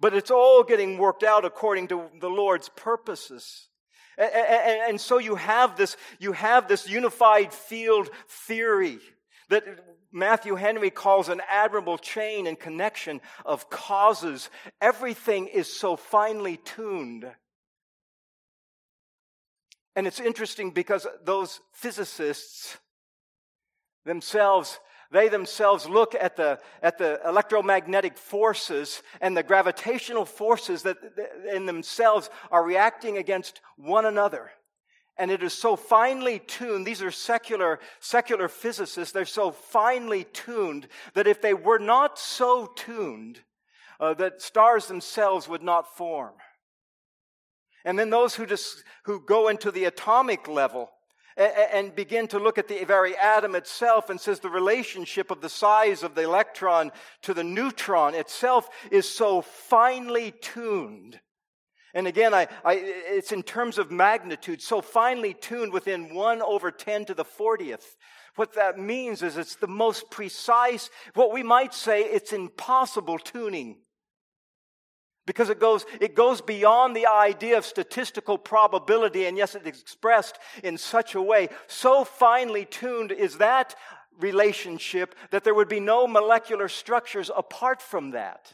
[0.00, 3.68] But it's all getting worked out according to the Lord's purposes.
[4.16, 8.98] And, so you have this, you have this unified field theory
[9.48, 9.64] that
[10.12, 14.50] Matthew Henry calls an admirable chain and connection of causes.
[14.80, 17.26] Everything is so finely tuned
[19.96, 22.76] and it's interesting because those physicists
[24.04, 24.78] themselves,
[25.10, 30.96] they themselves look at the, at the electromagnetic forces and the gravitational forces that
[31.52, 34.50] in themselves are reacting against one another.
[35.16, 36.84] And it is so finely tuned.
[36.84, 39.12] These are secular, secular physicists.
[39.12, 43.38] They're so finely tuned that if they were not so tuned,
[44.00, 46.34] uh, that stars themselves would not form.
[47.84, 50.90] And then those who, just, who go into the atomic level
[51.36, 55.48] and begin to look at the very atom itself and says the relationship of the
[55.48, 61.20] size of the electron to the neutron itself is so finely tuned.
[61.92, 66.70] And again, I, I, it's in terms of magnitude, so finely tuned within 1 over
[66.70, 67.84] 10 to the 40th.
[68.36, 73.78] What that means is it's the most precise, what we might say, it's impossible tuning.
[75.26, 80.38] Because it goes, it goes beyond the idea of statistical probability, and yes, it's expressed
[80.62, 81.48] in such a way.
[81.66, 83.74] So finely tuned is that
[84.20, 88.52] relationship that there would be no molecular structures apart from that.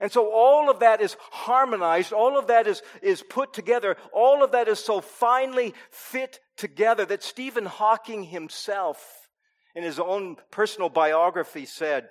[0.00, 4.42] And so all of that is harmonized, all of that is, is put together, all
[4.42, 9.28] of that is so finely fit together that Stephen Hawking himself,
[9.76, 12.08] in his own personal biography, said,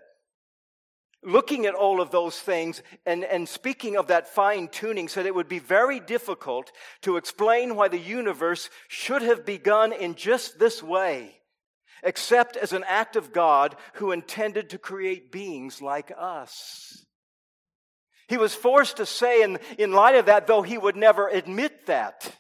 [1.24, 5.36] looking at all of those things and, and speaking of that fine tuning said it
[5.36, 10.82] would be very difficult to explain why the universe should have begun in just this
[10.82, 11.36] way,
[12.03, 17.05] except as an act of God who intended to create beings like us.
[18.28, 21.86] He was forced to say, in, in light of that, though he would never admit
[21.88, 22.34] that,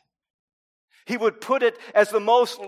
[1.05, 2.61] he would put it as the most,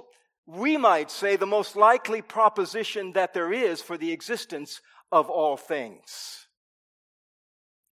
[0.46, 4.82] we might say, the most likely proposition that there is for the existence
[5.14, 6.48] of all things.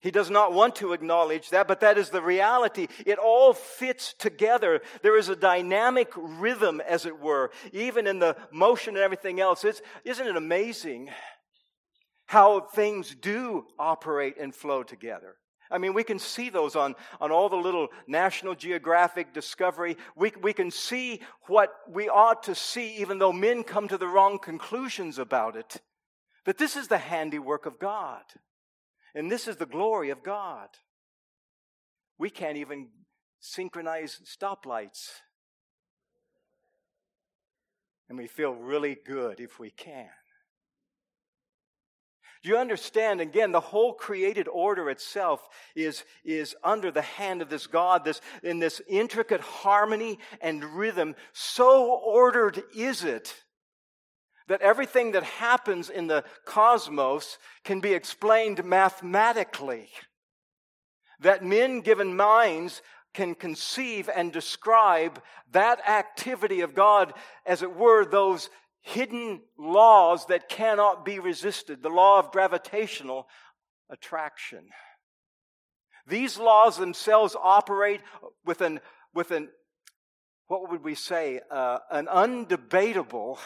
[0.00, 2.88] He does not want to acknowledge that, but that is the reality.
[3.06, 4.82] It all fits together.
[5.02, 9.64] There is a dynamic rhythm, as it were, even in the motion and everything else.
[9.64, 11.10] It's, isn't it amazing
[12.26, 15.36] how things do operate and flow together?
[15.70, 19.96] I mean, we can see those on, on all the little National Geographic discovery.
[20.16, 24.08] We, we can see what we ought to see, even though men come to the
[24.08, 25.80] wrong conclusions about it.
[26.44, 28.22] That this is the handiwork of God.
[29.14, 30.68] And this is the glory of God.
[32.18, 32.88] We can't even
[33.40, 35.10] synchronize stoplights.
[38.08, 40.10] And we feel really good if we can.
[42.42, 43.20] Do you understand?
[43.20, 48.20] Again, the whole created order itself is, is under the hand of this God, this,
[48.42, 51.14] in this intricate harmony and rhythm.
[51.32, 53.34] So ordered is it
[54.48, 59.88] that everything that happens in the cosmos can be explained mathematically.
[61.20, 62.82] That men given minds
[63.14, 65.22] can conceive and describe
[65.52, 67.12] that activity of God,
[67.46, 68.48] as it were, those
[68.80, 73.28] hidden laws that cannot be resisted, the law of gravitational
[73.90, 74.64] attraction.
[76.06, 78.00] These laws themselves operate
[78.44, 78.80] with an,
[79.14, 79.50] with an
[80.48, 83.38] what would we say, uh, an undebatable,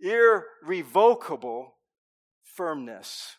[0.00, 1.74] irrevocable
[2.42, 3.36] firmness.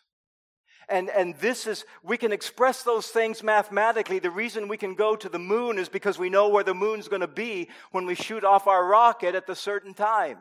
[0.88, 4.20] And, and this is, we can express those things mathematically.
[4.20, 7.08] The reason we can go to the moon is because we know where the moon's
[7.08, 10.38] going to be when we shoot off our rocket at the certain time.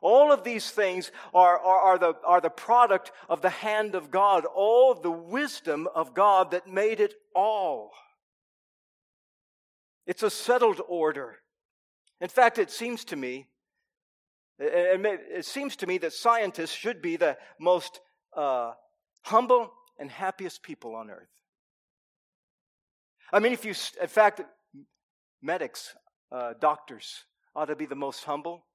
[0.00, 4.10] All of these things are, are, are, the, are the product of the hand of
[4.10, 7.92] God, all the wisdom of God that made it all.
[10.06, 11.36] It's a settled order.
[12.20, 13.48] In fact, it seems to me,
[14.58, 18.00] it seems to me that scientists should be the most
[18.36, 18.72] uh,
[19.22, 21.28] humble and happiest people on earth.
[23.32, 24.40] I mean, if you, in fact,
[25.42, 25.94] medics,
[26.32, 28.66] uh, doctors ought to be the most humble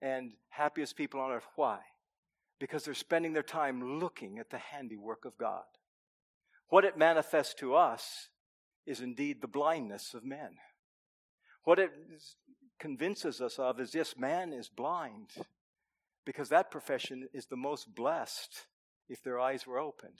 [0.00, 1.46] and happiest people on earth.
[1.56, 1.80] Why?
[2.58, 5.64] Because they're spending their time looking at the handiwork of God.
[6.68, 8.28] What it manifests to us
[8.86, 10.56] is indeed the blindness of men.
[11.64, 11.90] What it
[12.80, 15.28] convinces us of is yes, man is blind,
[16.24, 18.66] because that profession is the most blessed
[19.08, 20.18] if their eyes were opened.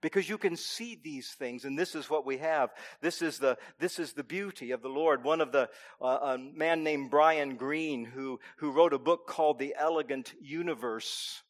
[0.00, 2.70] Because you can see these things and this is what we have.
[3.02, 5.24] This is the this is the beauty of the lord.
[5.24, 5.68] One of the
[6.00, 11.42] uh, a man named brian greene who who wrote a book called the elegant universe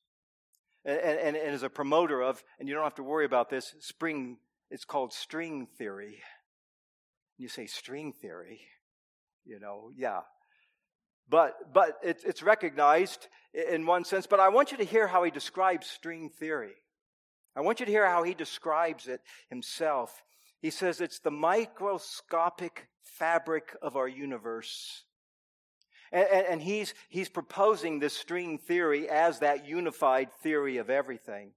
[0.85, 3.73] and, and, and is a promoter of and you don't have to worry about this
[3.79, 4.39] spring
[4.69, 6.21] it's called string theory.
[7.39, 8.63] You say string theory
[9.51, 10.21] you know yeah
[11.29, 15.23] but but it's, it's recognized in one sense but i want you to hear how
[15.25, 16.77] he describes string theory
[17.57, 20.23] I want you to hear how he describes it himself.
[20.61, 25.05] He says it's the microscopic fabric of our universe.
[26.13, 31.53] And, and, and, he's, he's proposing this string theory as that unified theory of everything.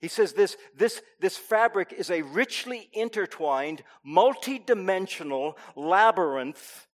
[0.00, 6.86] He says this, this, this fabric is a richly intertwined, multidimensional labyrinth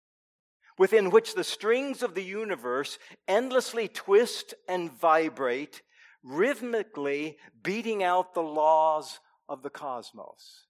[0.78, 2.98] within which the strings of the universe
[3.28, 5.82] endlessly twist and vibrate
[6.24, 10.66] rhythmically beating out the laws of the cosmos.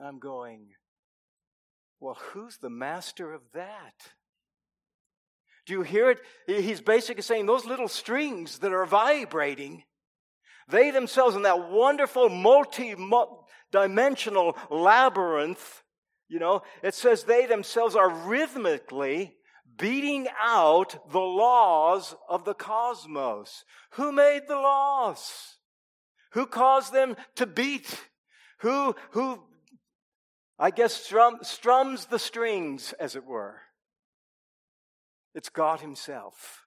[0.00, 0.68] I'm going,
[2.00, 3.94] well, who's the master of that?
[5.66, 6.20] Do you hear it?
[6.46, 9.84] He's basically saying those little strings that are vibrating,
[10.68, 12.96] they themselves in that wonderful multi
[13.70, 15.82] dimensional labyrinth,
[16.32, 19.34] you know, it says they themselves are rhythmically
[19.76, 23.64] beating out the laws of the cosmos.
[23.92, 25.58] Who made the laws?
[26.32, 28.00] Who caused them to beat?
[28.60, 29.42] Who, who,
[30.58, 33.60] I guess, strum, strums the strings, as it were?
[35.34, 36.61] It's God Himself.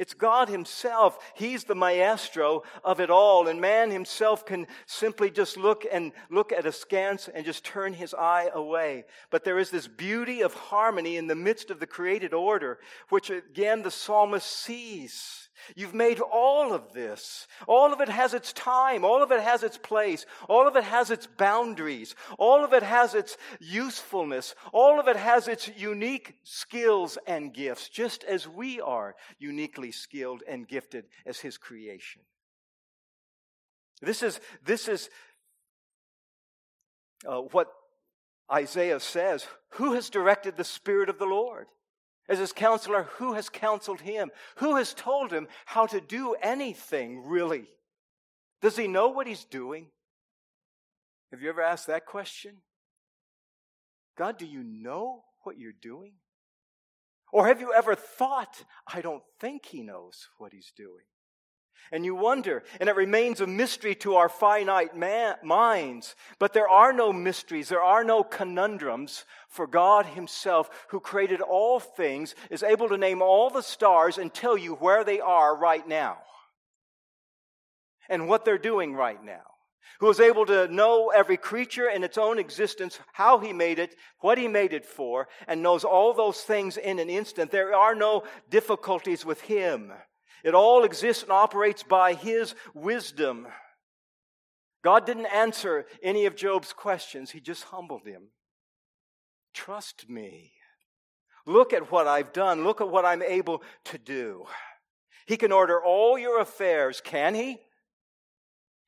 [0.00, 1.18] It's God Himself.
[1.34, 3.48] He's the maestro of it all.
[3.48, 8.14] And man himself can simply just look and look at askance and just turn his
[8.14, 9.04] eye away.
[9.30, 12.78] But there is this beauty of harmony in the midst of the created order,
[13.10, 15.39] which again the psalmist sees.
[15.76, 17.46] You've made all of this.
[17.66, 19.04] All of it has its time.
[19.04, 20.26] All of it has its place.
[20.48, 22.14] All of it has its boundaries.
[22.38, 24.54] All of it has its usefulness.
[24.72, 30.42] All of it has its unique skills and gifts, just as we are uniquely skilled
[30.48, 32.22] and gifted as His creation.
[34.02, 35.10] This is, this is
[37.26, 37.68] uh, what
[38.50, 39.46] Isaiah says.
[39.74, 41.66] Who has directed the Spirit of the Lord?
[42.30, 44.30] As his counselor, who has counseled him?
[44.56, 47.66] Who has told him how to do anything, really?
[48.62, 49.88] Does he know what he's doing?
[51.32, 52.58] Have you ever asked that question?
[54.16, 56.12] God, do you know what you're doing?
[57.32, 61.04] Or have you ever thought, I don't think he knows what he's doing?
[61.92, 64.96] And you wonder, and it remains a mystery to our finite
[65.44, 66.14] minds.
[66.38, 71.80] But there are no mysteries, there are no conundrums, for God Himself, who created all
[71.80, 75.86] things, is able to name all the stars and tell you where they are right
[75.86, 76.18] now
[78.08, 79.42] and what they're doing right now.
[80.00, 83.96] Who is able to know every creature in its own existence, how he made it,
[84.20, 87.50] what he made it for, and knows all those things in an instant.
[87.50, 89.92] There are no difficulties with him.
[90.44, 93.46] It all exists and operates by His wisdom.
[94.82, 98.28] God didn't answer any of Job's questions, He just humbled him.
[99.52, 100.52] Trust me.
[101.46, 102.64] Look at what I've done.
[102.64, 104.44] Look at what I'm able to do.
[105.26, 107.58] He can order all your affairs, can He?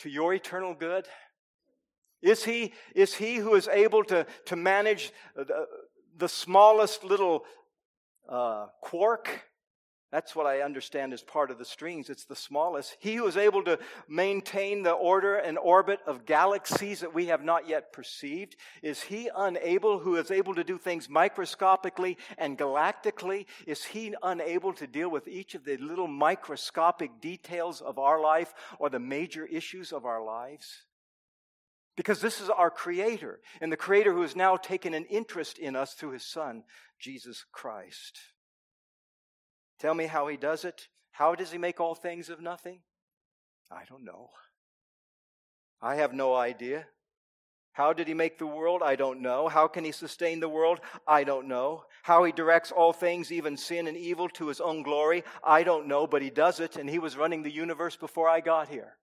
[0.01, 1.07] To your eternal good?
[2.21, 5.67] Is He, is he who is able to, to manage the,
[6.17, 7.45] the smallest little
[8.29, 9.43] uh, quark
[10.13, 12.11] That's what I understand as part of the strings.
[12.11, 12.99] It's the smallest.
[13.01, 17.43] He who is able to maintain the order and orbit of galaxies that we have
[17.43, 23.47] not yet perceived, is he unable, who is able to do things microscopically and galactically,
[23.67, 28.53] is he unable to deal with each of the little microscopic details of our life
[28.79, 30.83] or the major issues of our lives?
[31.97, 35.75] Because this is our Creator, and the Creator who has now taken an interest in
[35.75, 36.65] us through His Son,
[36.99, 38.19] Jesus Christ.
[39.83, 40.87] Tell me how he does it.
[41.11, 42.79] How does he make all things of nothing?
[43.69, 44.31] I don't know.
[45.83, 46.87] I have no idea.
[47.73, 48.83] How did he make the world?
[48.85, 49.49] I don't know.
[49.49, 50.79] How can he sustain the world?
[51.05, 51.83] I don't know.
[52.05, 55.25] How he directs all things, even sin and evil, to his own glory?
[55.43, 58.39] I don't know, but he does it, and he was running the universe before I
[58.39, 58.99] got here.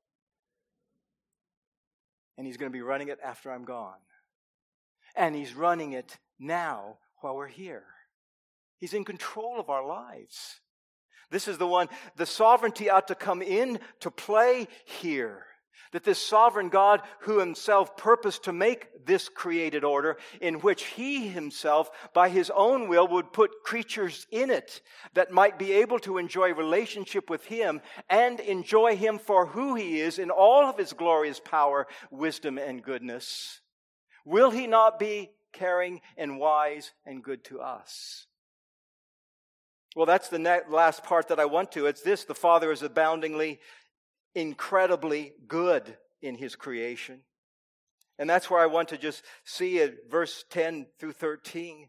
[2.38, 4.00] And he's going to be running it after I'm gone.
[5.14, 7.84] And he's running it now while we're here.
[8.80, 10.62] He's in control of our lives.
[11.32, 15.46] This is the one, the sovereignty ought to come in to play here.
[15.92, 21.28] That this sovereign God, who himself purposed to make this created order, in which he
[21.28, 24.82] himself, by his own will, would put creatures in it
[25.16, 30.00] that might be able to enjoy relationship with him and enjoy him for who he
[30.00, 33.62] is in all of his glorious power, wisdom, and goodness.
[34.26, 38.28] Will he not be caring and wise and good to us?
[39.96, 41.88] Well, that's the last part that I want to.
[41.88, 43.60] It's this the Father is aboundingly,
[44.36, 47.22] incredibly good in his creation.
[48.20, 51.88] And that's where I want to just see it, verse 10 through 13.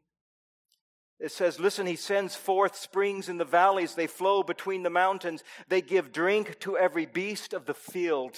[1.18, 5.42] It says, Listen, he sends forth springs in the valleys, they flow between the mountains,
[5.68, 8.36] they give drink to every beast of the field.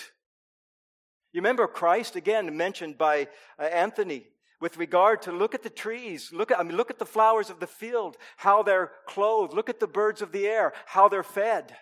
[1.32, 4.26] You remember Christ, again mentioned by uh, Anthony,
[4.62, 7.50] with regard to look at the trees, look at, I mean, look at the flowers
[7.50, 11.24] of the field, how they're clothed, look at the birds of the air, how they're
[11.24, 11.74] fed.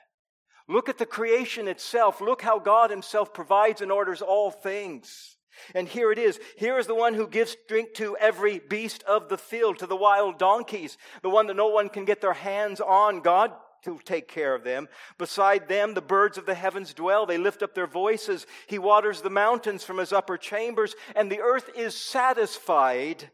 [0.66, 2.22] Look at the creation itself.
[2.22, 5.36] Look how God Himself provides and orders all things.
[5.74, 6.40] And here it is.
[6.56, 9.94] Here is the one who gives drink to every beast of the field, to the
[9.94, 13.20] wild donkeys, the one that no one can get their hands on.
[13.20, 13.52] God
[13.82, 14.88] to take care of them.
[15.18, 17.26] Beside them, the birds of the heavens dwell.
[17.26, 18.46] They lift up their voices.
[18.66, 23.30] He waters the mountains from his upper chambers, and the earth is satisfied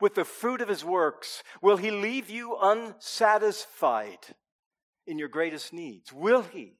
[0.00, 1.42] with the fruit of his works.
[1.62, 4.18] Will he leave you unsatisfied
[5.06, 6.12] in your greatest needs?
[6.12, 6.76] Will he?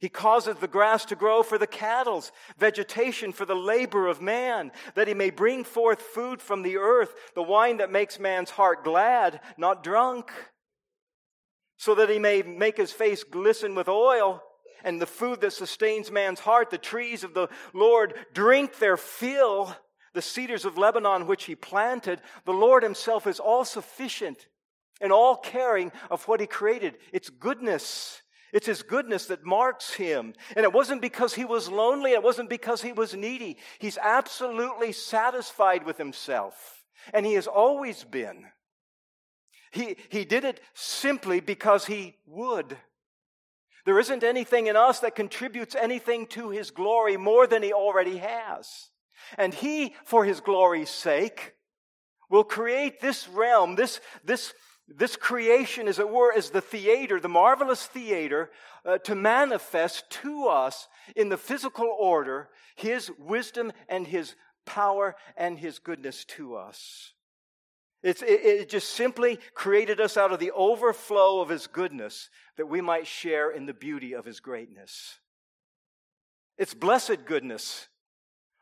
[0.00, 2.24] He causes the grass to grow for the cattle,
[2.56, 7.14] vegetation for the labor of man, that he may bring forth food from the earth,
[7.34, 10.32] the wine that makes man's heart glad, not drunk
[11.80, 14.42] so that he may make his face glisten with oil
[14.84, 16.68] and the food that sustains man's heart.
[16.68, 19.74] The trees of the Lord drink their fill.
[20.12, 24.46] The cedars of Lebanon, which he planted, the Lord himself is all sufficient
[25.00, 26.98] and all caring of what he created.
[27.14, 28.20] It's goodness.
[28.52, 30.34] It's his goodness that marks him.
[30.54, 32.10] And it wasn't because he was lonely.
[32.10, 33.56] It wasn't because he was needy.
[33.78, 36.84] He's absolutely satisfied with himself.
[37.14, 38.44] And he has always been.
[39.70, 42.76] He, he did it simply because he would.
[43.84, 48.18] There isn't anything in us that contributes anything to his glory more than he already
[48.18, 48.90] has.
[49.38, 51.54] And he, for his glory's sake,
[52.28, 54.52] will create this realm, this, this,
[54.88, 58.50] this creation, as it were, as the theater, the marvelous theater,
[58.84, 65.58] uh, to manifest to us in the physical order his wisdom and his power and
[65.58, 67.12] his goodness to us.
[68.02, 72.80] It, it just simply created us out of the overflow of His goodness that we
[72.80, 75.18] might share in the beauty of His greatness.
[76.56, 77.88] It's blessed goodness.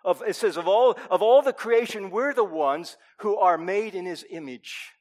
[0.05, 3.95] Of, it says, of all, of all the creation, we're the ones who are made
[3.95, 4.93] in His image.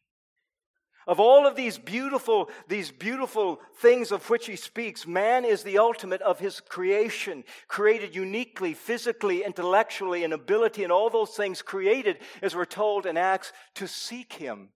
[1.07, 5.77] Of all of these beautiful, these beautiful things of which he speaks, man is the
[5.77, 12.17] ultimate of his creation, created uniquely, physically, intellectually, and ability, and all those things created,
[12.41, 14.69] as we're told in Acts, to seek him.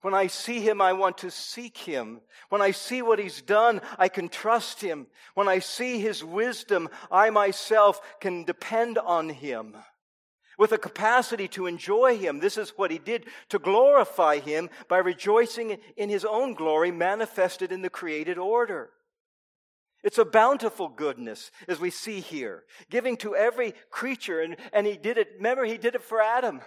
[0.00, 2.20] When I see him, I want to seek him.
[2.48, 5.06] When I see what he's done, I can trust him.
[5.34, 9.76] When I see his wisdom, I myself can depend on him
[10.58, 12.40] with a capacity to enjoy Him.
[12.40, 17.72] This is what He did to glorify Him by rejoicing in His own glory manifested
[17.72, 18.90] in the created order.
[20.04, 24.40] It's a bountiful goodness, as we see here, giving to every creature.
[24.40, 26.60] And, and He did it, remember, He did it for Adam.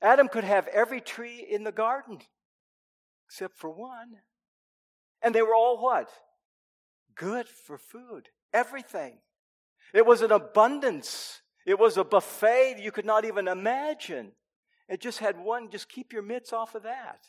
[0.00, 2.18] Adam could have every tree in the garden,
[3.26, 4.16] except for one.
[5.22, 6.10] And they were all what?
[7.14, 8.28] Good for food.
[8.52, 9.18] Everything.
[9.94, 11.41] It was an abundance.
[11.66, 14.32] It was a buffet you could not even imagine.
[14.88, 17.20] It just had one, just keep your mitts off of that.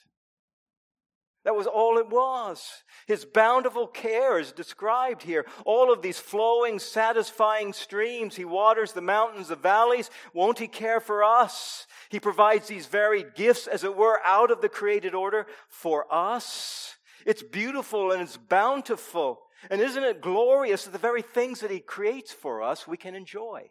[1.45, 2.83] That was all it was.
[3.05, 5.45] His bountiful care is described here.
[5.65, 8.37] All of these flowing, satisfying streams.
[8.37, 10.09] He waters the mountains, the valleys.
[10.33, 11.85] Won't He care for us?
[12.09, 16.95] He provides these varied gifts, as it were, out of the created order for us.
[17.25, 19.41] It's beautiful and it's bountiful.
[19.69, 23.15] And isn't it glorious that the very things that He creates for us we can
[23.15, 23.69] enjoy?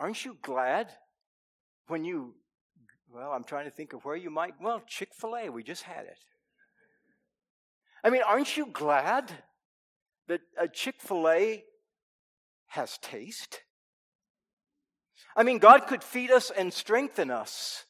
[0.00, 0.88] Aren't you glad
[1.86, 2.34] when you
[3.12, 4.54] well, I'm trying to think of where you might.
[4.60, 6.18] Well, Chick fil A, we just had it.
[8.04, 9.30] I mean, aren't you glad
[10.28, 11.64] that a Chick fil A
[12.68, 13.62] has taste?
[15.36, 17.84] I mean, God could feed us and strengthen us,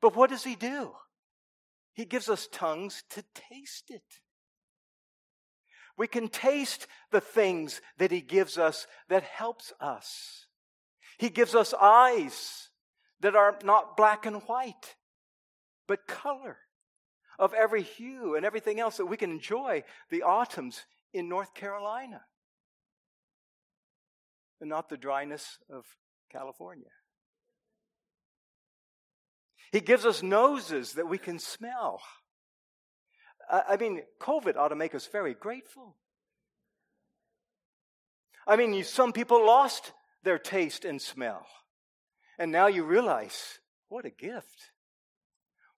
[0.00, 0.92] but what does He do?
[1.92, 4.20] He gives us tongues to taste it.
[5.98, 10.46] We can taste the things that He gives us that helps us.
[11.18, 12.68] He gives us eyes
[13.20, 14.96] that are not black and white,
[15.86, 16.58] but color
[17.38, 22.22] of every hue and everything else that we can enjoy the autumns in North Carolina
[24.60, 25.84] and not the dryness of
[26.30, 26.90] California.
[29.72, 32.00] He gives us noses that we can smell.
[33.50, 35.96] I mean, COVID ought to make us very grateful.
[38.46, 39.92] I mean, some people lost
[40.22, 41.46] their taste and smell.
[42.38, 43.58] And now you realize
[43.88, 44.70] what a gift.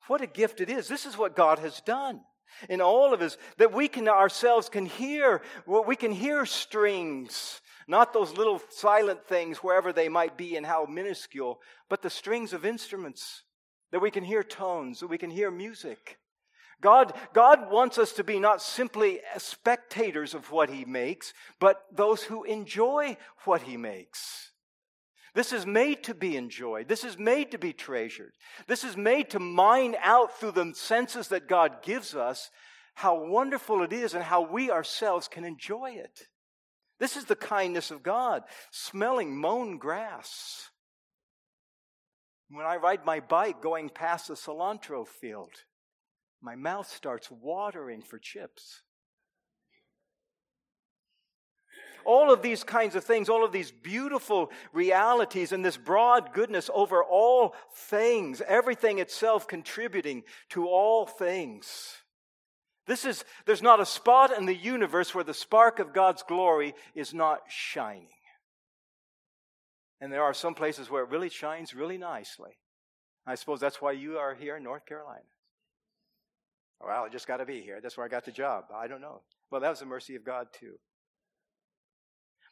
[0.06, 0.88] What a gift it is.
[0.88, 2.20] This is what God has done
[2.68, 8.12] in all of us that we can ourselves can hear we can hear strings not
[8.12, 12.64] those little silent things wherever they might be and how minuscule but the strings of
[12.64, 13.42] instruments
[13.92, 16.18] that we can hear tones that we can hear music
[16.80, 22.22] god god wants us to be not simply spectators of what he makes but those
[22.22, 24.52] who enjoy what he makes
[25.34, 26.86] this is made to be enjoyed.
[26.86, 28.32] This is made to be treasured.
[28.68, 32.50] This is made to mine out through the senses that God gives us
[32.94, 36.28] how wonderful it is and how we ourselves can enjoy it.
[37.00, 40.70] This is the kindness of God, smelling mown grass.
[42.48, 45.50] When I ride my bike going past the cilantro field,
[46.44, 48.82] my mouth starts watering for chips.
[52.04, 56.68] all of these kinds of things, all of these beautiful realities and this broad goodness
[56.74, 61.94] over all things, everything itself contributing to all things.
[62.86, 66.74] This is, there's not a spot in the universe where the spark of God's glory
[66.94, 68.08] is not shining.
[69.98, 72.58] And there are some places where it really shines really nicely.
[73.26, 75.22] I suppose that's why you are here in North Carolina.
[76.80, 77.80] Well, I just got to be here.
[77.82, 78.64] That's where I got the job.
[78.74, 79.22] I don't know.
[79.50, 80.74] Well, that was the mercy of God, too.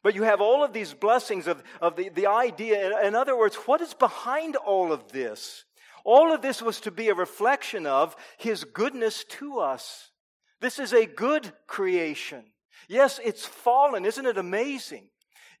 [0.03, 2.99] But you have all of these blessings of, of the, the idea.
[3.01, 5.65] In other words, what is behind all of this?
[6.03, 10.11] All of this was to be a reflection of His goodness to us.
[10.59, 12.43] This is a good creation.
[12.89, 14.05] Yes, it's fallen.
[14.05, 15.07] Isn't it amazing?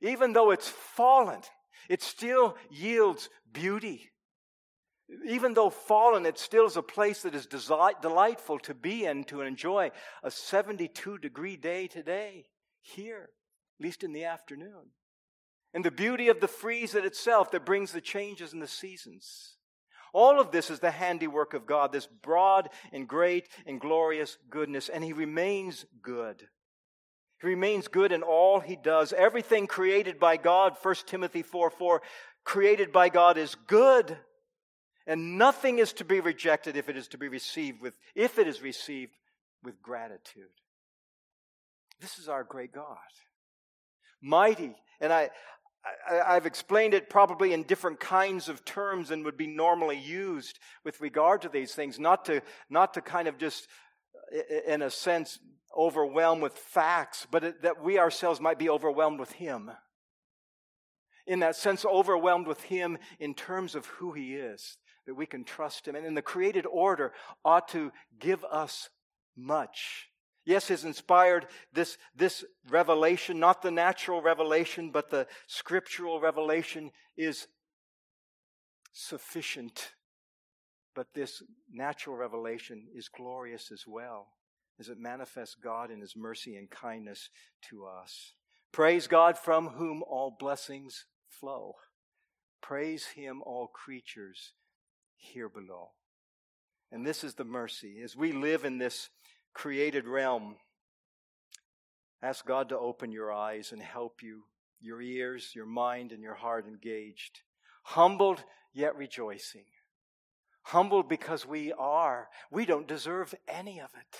[0.01, 1.41] Even though it's fallen,
[1.89, 4.11] it still yields beauty.
[5.27, 9.41] Even though fallen, it still is a place that is delightful to be in, to
[9.41, 9.91] enjoy
[10.23, 12.45] a 72 degree day today,
[12.81, 13.29] here
[13.79, 14.91] at least in the afternoon.
[15.73, 19.55] And the beauty of the freeze in itself that brings the changes in the seasons.
[20.13, 24.87] All of this is the handiwork of God, this broad and great and glorious goodness,
[24.87, 26.43] and He remains good.
[27.41, 29.11] He remains good in all He does.
[29.11, 32.01] Everything created by God, 1 Timothy 4 4,
[32.43, 34.17] created by God is good.
[35.05, 38.47] And nothing is to be rejected if it is to be received with, if it
[38.47, 39.13] is received
[39.63, 40.43] with gratitude.
[41.99, 42.97] This is our great God
[44.23, 44.75] mighty.
[45.01, 45.29] And I,
[46.09, 50.57] I, have explained it probably in different kinds of terms than would be normally used
[50.83, 53.67] with regard to these things, not to, not to kind of just,
[54.65, 55.37] in a sense,
[55.77, 59.69] overwhelm with facts, but it, that we ourselves might be overwhelmed with Him.
[61.27, 65.43] In that sense, overwhelmed with Him in terms of who He is, that we can
[65.43, 65.95] trust Him.
[65.95, 68.89] And in the created order ought to give us
[69.35, 70.09] much
[70.45, 77.47] Yes, has inspired this, this revelation, not the natural revelation, but the scriptural revelation is
[78.91, 79.93] sufficient.
[80.95, 81.41] But this
[81.71, 84.27] natural revelation is glorious as well,
[84.79, 87.29] as it manifests God in His mercy and kindness
[87.69, 88.33] to us.
[88.73, 91.75] Praise God from whom all blessings flow.
[92.61, 94.53] Praise Him, all creatures
[95.23, 95.91] here below.
[96.91, 98.01] And this is the mercy.
[98.03, 99.09] As we live in this
[99.53, 100.55] created realm.
[102.21, 104.43] Ask God to open your eyes and help you,
[104.79, 107.41] your ears, your mind, and your heart engaged.
[107.83, 108.43] Humbled
[108.73, 109.65] yet rejoicing.
[110.63, 112.29] Humbled because we are.
[112.49, 114.17] We don't deserve any of it.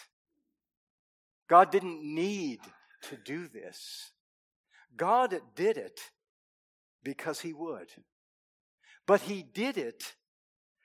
[1.50, 2.60] God didn't need
[3.04, 4.12] to do this.
[4.96, 6.00] God did it
[7.04, 7.88] because He would.
[9.08, 10.16] But He did it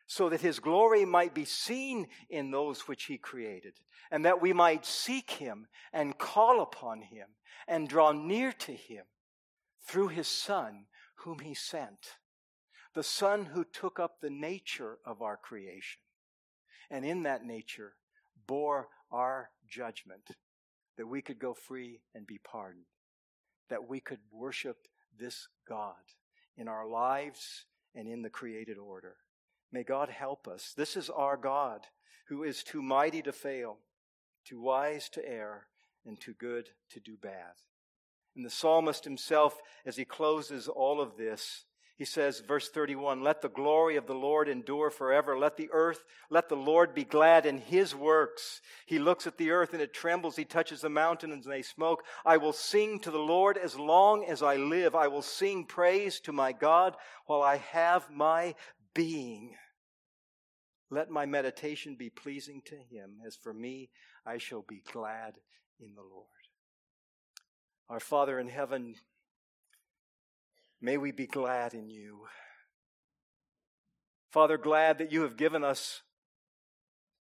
[0.08, 3.74] so that His glory might be seen in those which He created,
[4.10, 7.28] and that we might seek Him and call upon Him
[7.68, 9.04] and draw near to Him
[9.86, 10.86] through His Son,
[11.16, 12.16] whom He sent.
[12.94, 16.00] The Son who took up the nature of our creation,
[16.90, 17.92] and in that nature
[18.46, 20.30] bore our judgment,
[20.96, 22.86] that we could go free and be pardoned,
[23.68, 24.78] that we could worship
[25.18, 25.94] this God
[26.56, 29.16] in our lives and in the created order.
[29.72, 30.72] May God help us.
[30.76, 31.80] This is our God
[32.28, 33.78] who is too mighty to fail,
[34.44, 35.66] too wise to err,
[36.06, 37.52] and too good to do bad.
[38.36, 41.64] And the psalmist himself, as he closes all of this,
[41.98, 45.36] he says, verse 31, let the glory of the Lord endure forever.
[45.36, 48.60] Let the earth, let the Lord be glad in his works.
[48.86, 50.36] He looks at the earth and it trembles.
[50.36, 52.04] He touches the mountains and they smoke.
[52.24, 54.94] I will sing to the Lord as long as I live.
[54.94, 56.94] I will sing praise to my God
[57.26, 58.54] while I have my
[58.94, 59.54] being.
[60.90, 63.18] Let my meditation be pleasing to him.
[63.26, 63.90] As for me,
[64.26, 65.34] I shall be glad
[65.80, 66.26] in the Lord.
[67.88, 68.94] Our Father in heaven,
[70.80, 72.26] may we be glad in you.
[74.30, 76.02] Father, glad that you have given us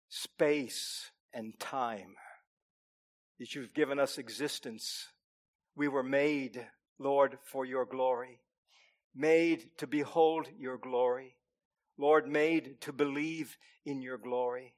[0.08, 2.14] space and time,
[3.38, 5.06] that you've given us existence.
[5.76, 6.66] We were made,
[6.98, 8.40] Lord, for your glory,
[9.14, 11.35] made to behold your glory.
[11.98, 14.74] Lord, made to believe in your glory,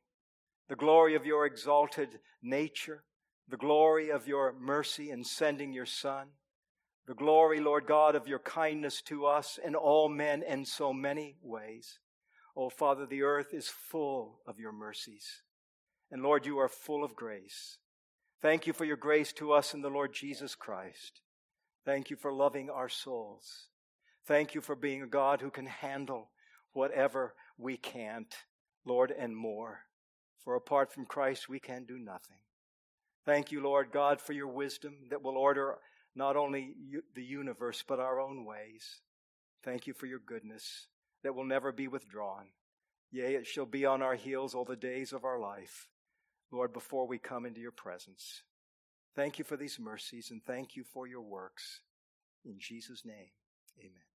[0.68, 3.04] the glory of your exalted nature,
[3.48, 6.28] the glory of your mercy in sending your Son,
[7.06, 11.36] the glory, Lord God, of your kindness to us and all men in so many
[11.42, 11.98] ways.
[12.54, 15.42] Oh, Father, the earth is full of your mercies.
[16.10, 17.78] And Lord, you are full of grace.
[18.42, 21.22] Thank you for your grace to us in the Lord Jesus Christ.
[21.84, 23.68] Thank you for loving our souls.
[24.26, 26.28] Thank you for being a God who can handle
[26.78, 28.32] whatever we can't,
[28.86, 29.80] Lord, and more.
[30.44, 32.38] For apart from Christ, we can do nothing.
[33.26, 35.74] Thank you, Lord God, for your wisdom that will order
[36.14, 36.74] not only
[37.16, 39.00] the universe, but our own ways.
[39.64, 40.86] Thank you for your goodness
[41.24, 42.46] that will never be withdrawn.
[43.10, 45.88] Yea, it shall be on our heels all the days of our life,
[46.52, 48.44] Lord, before we come into your presence.
[49.16, 51.80] Thank you for these mercies and thank you for your works.
[52.44, 53.32] In Jesus' name,
[53.80, 54.07] amen.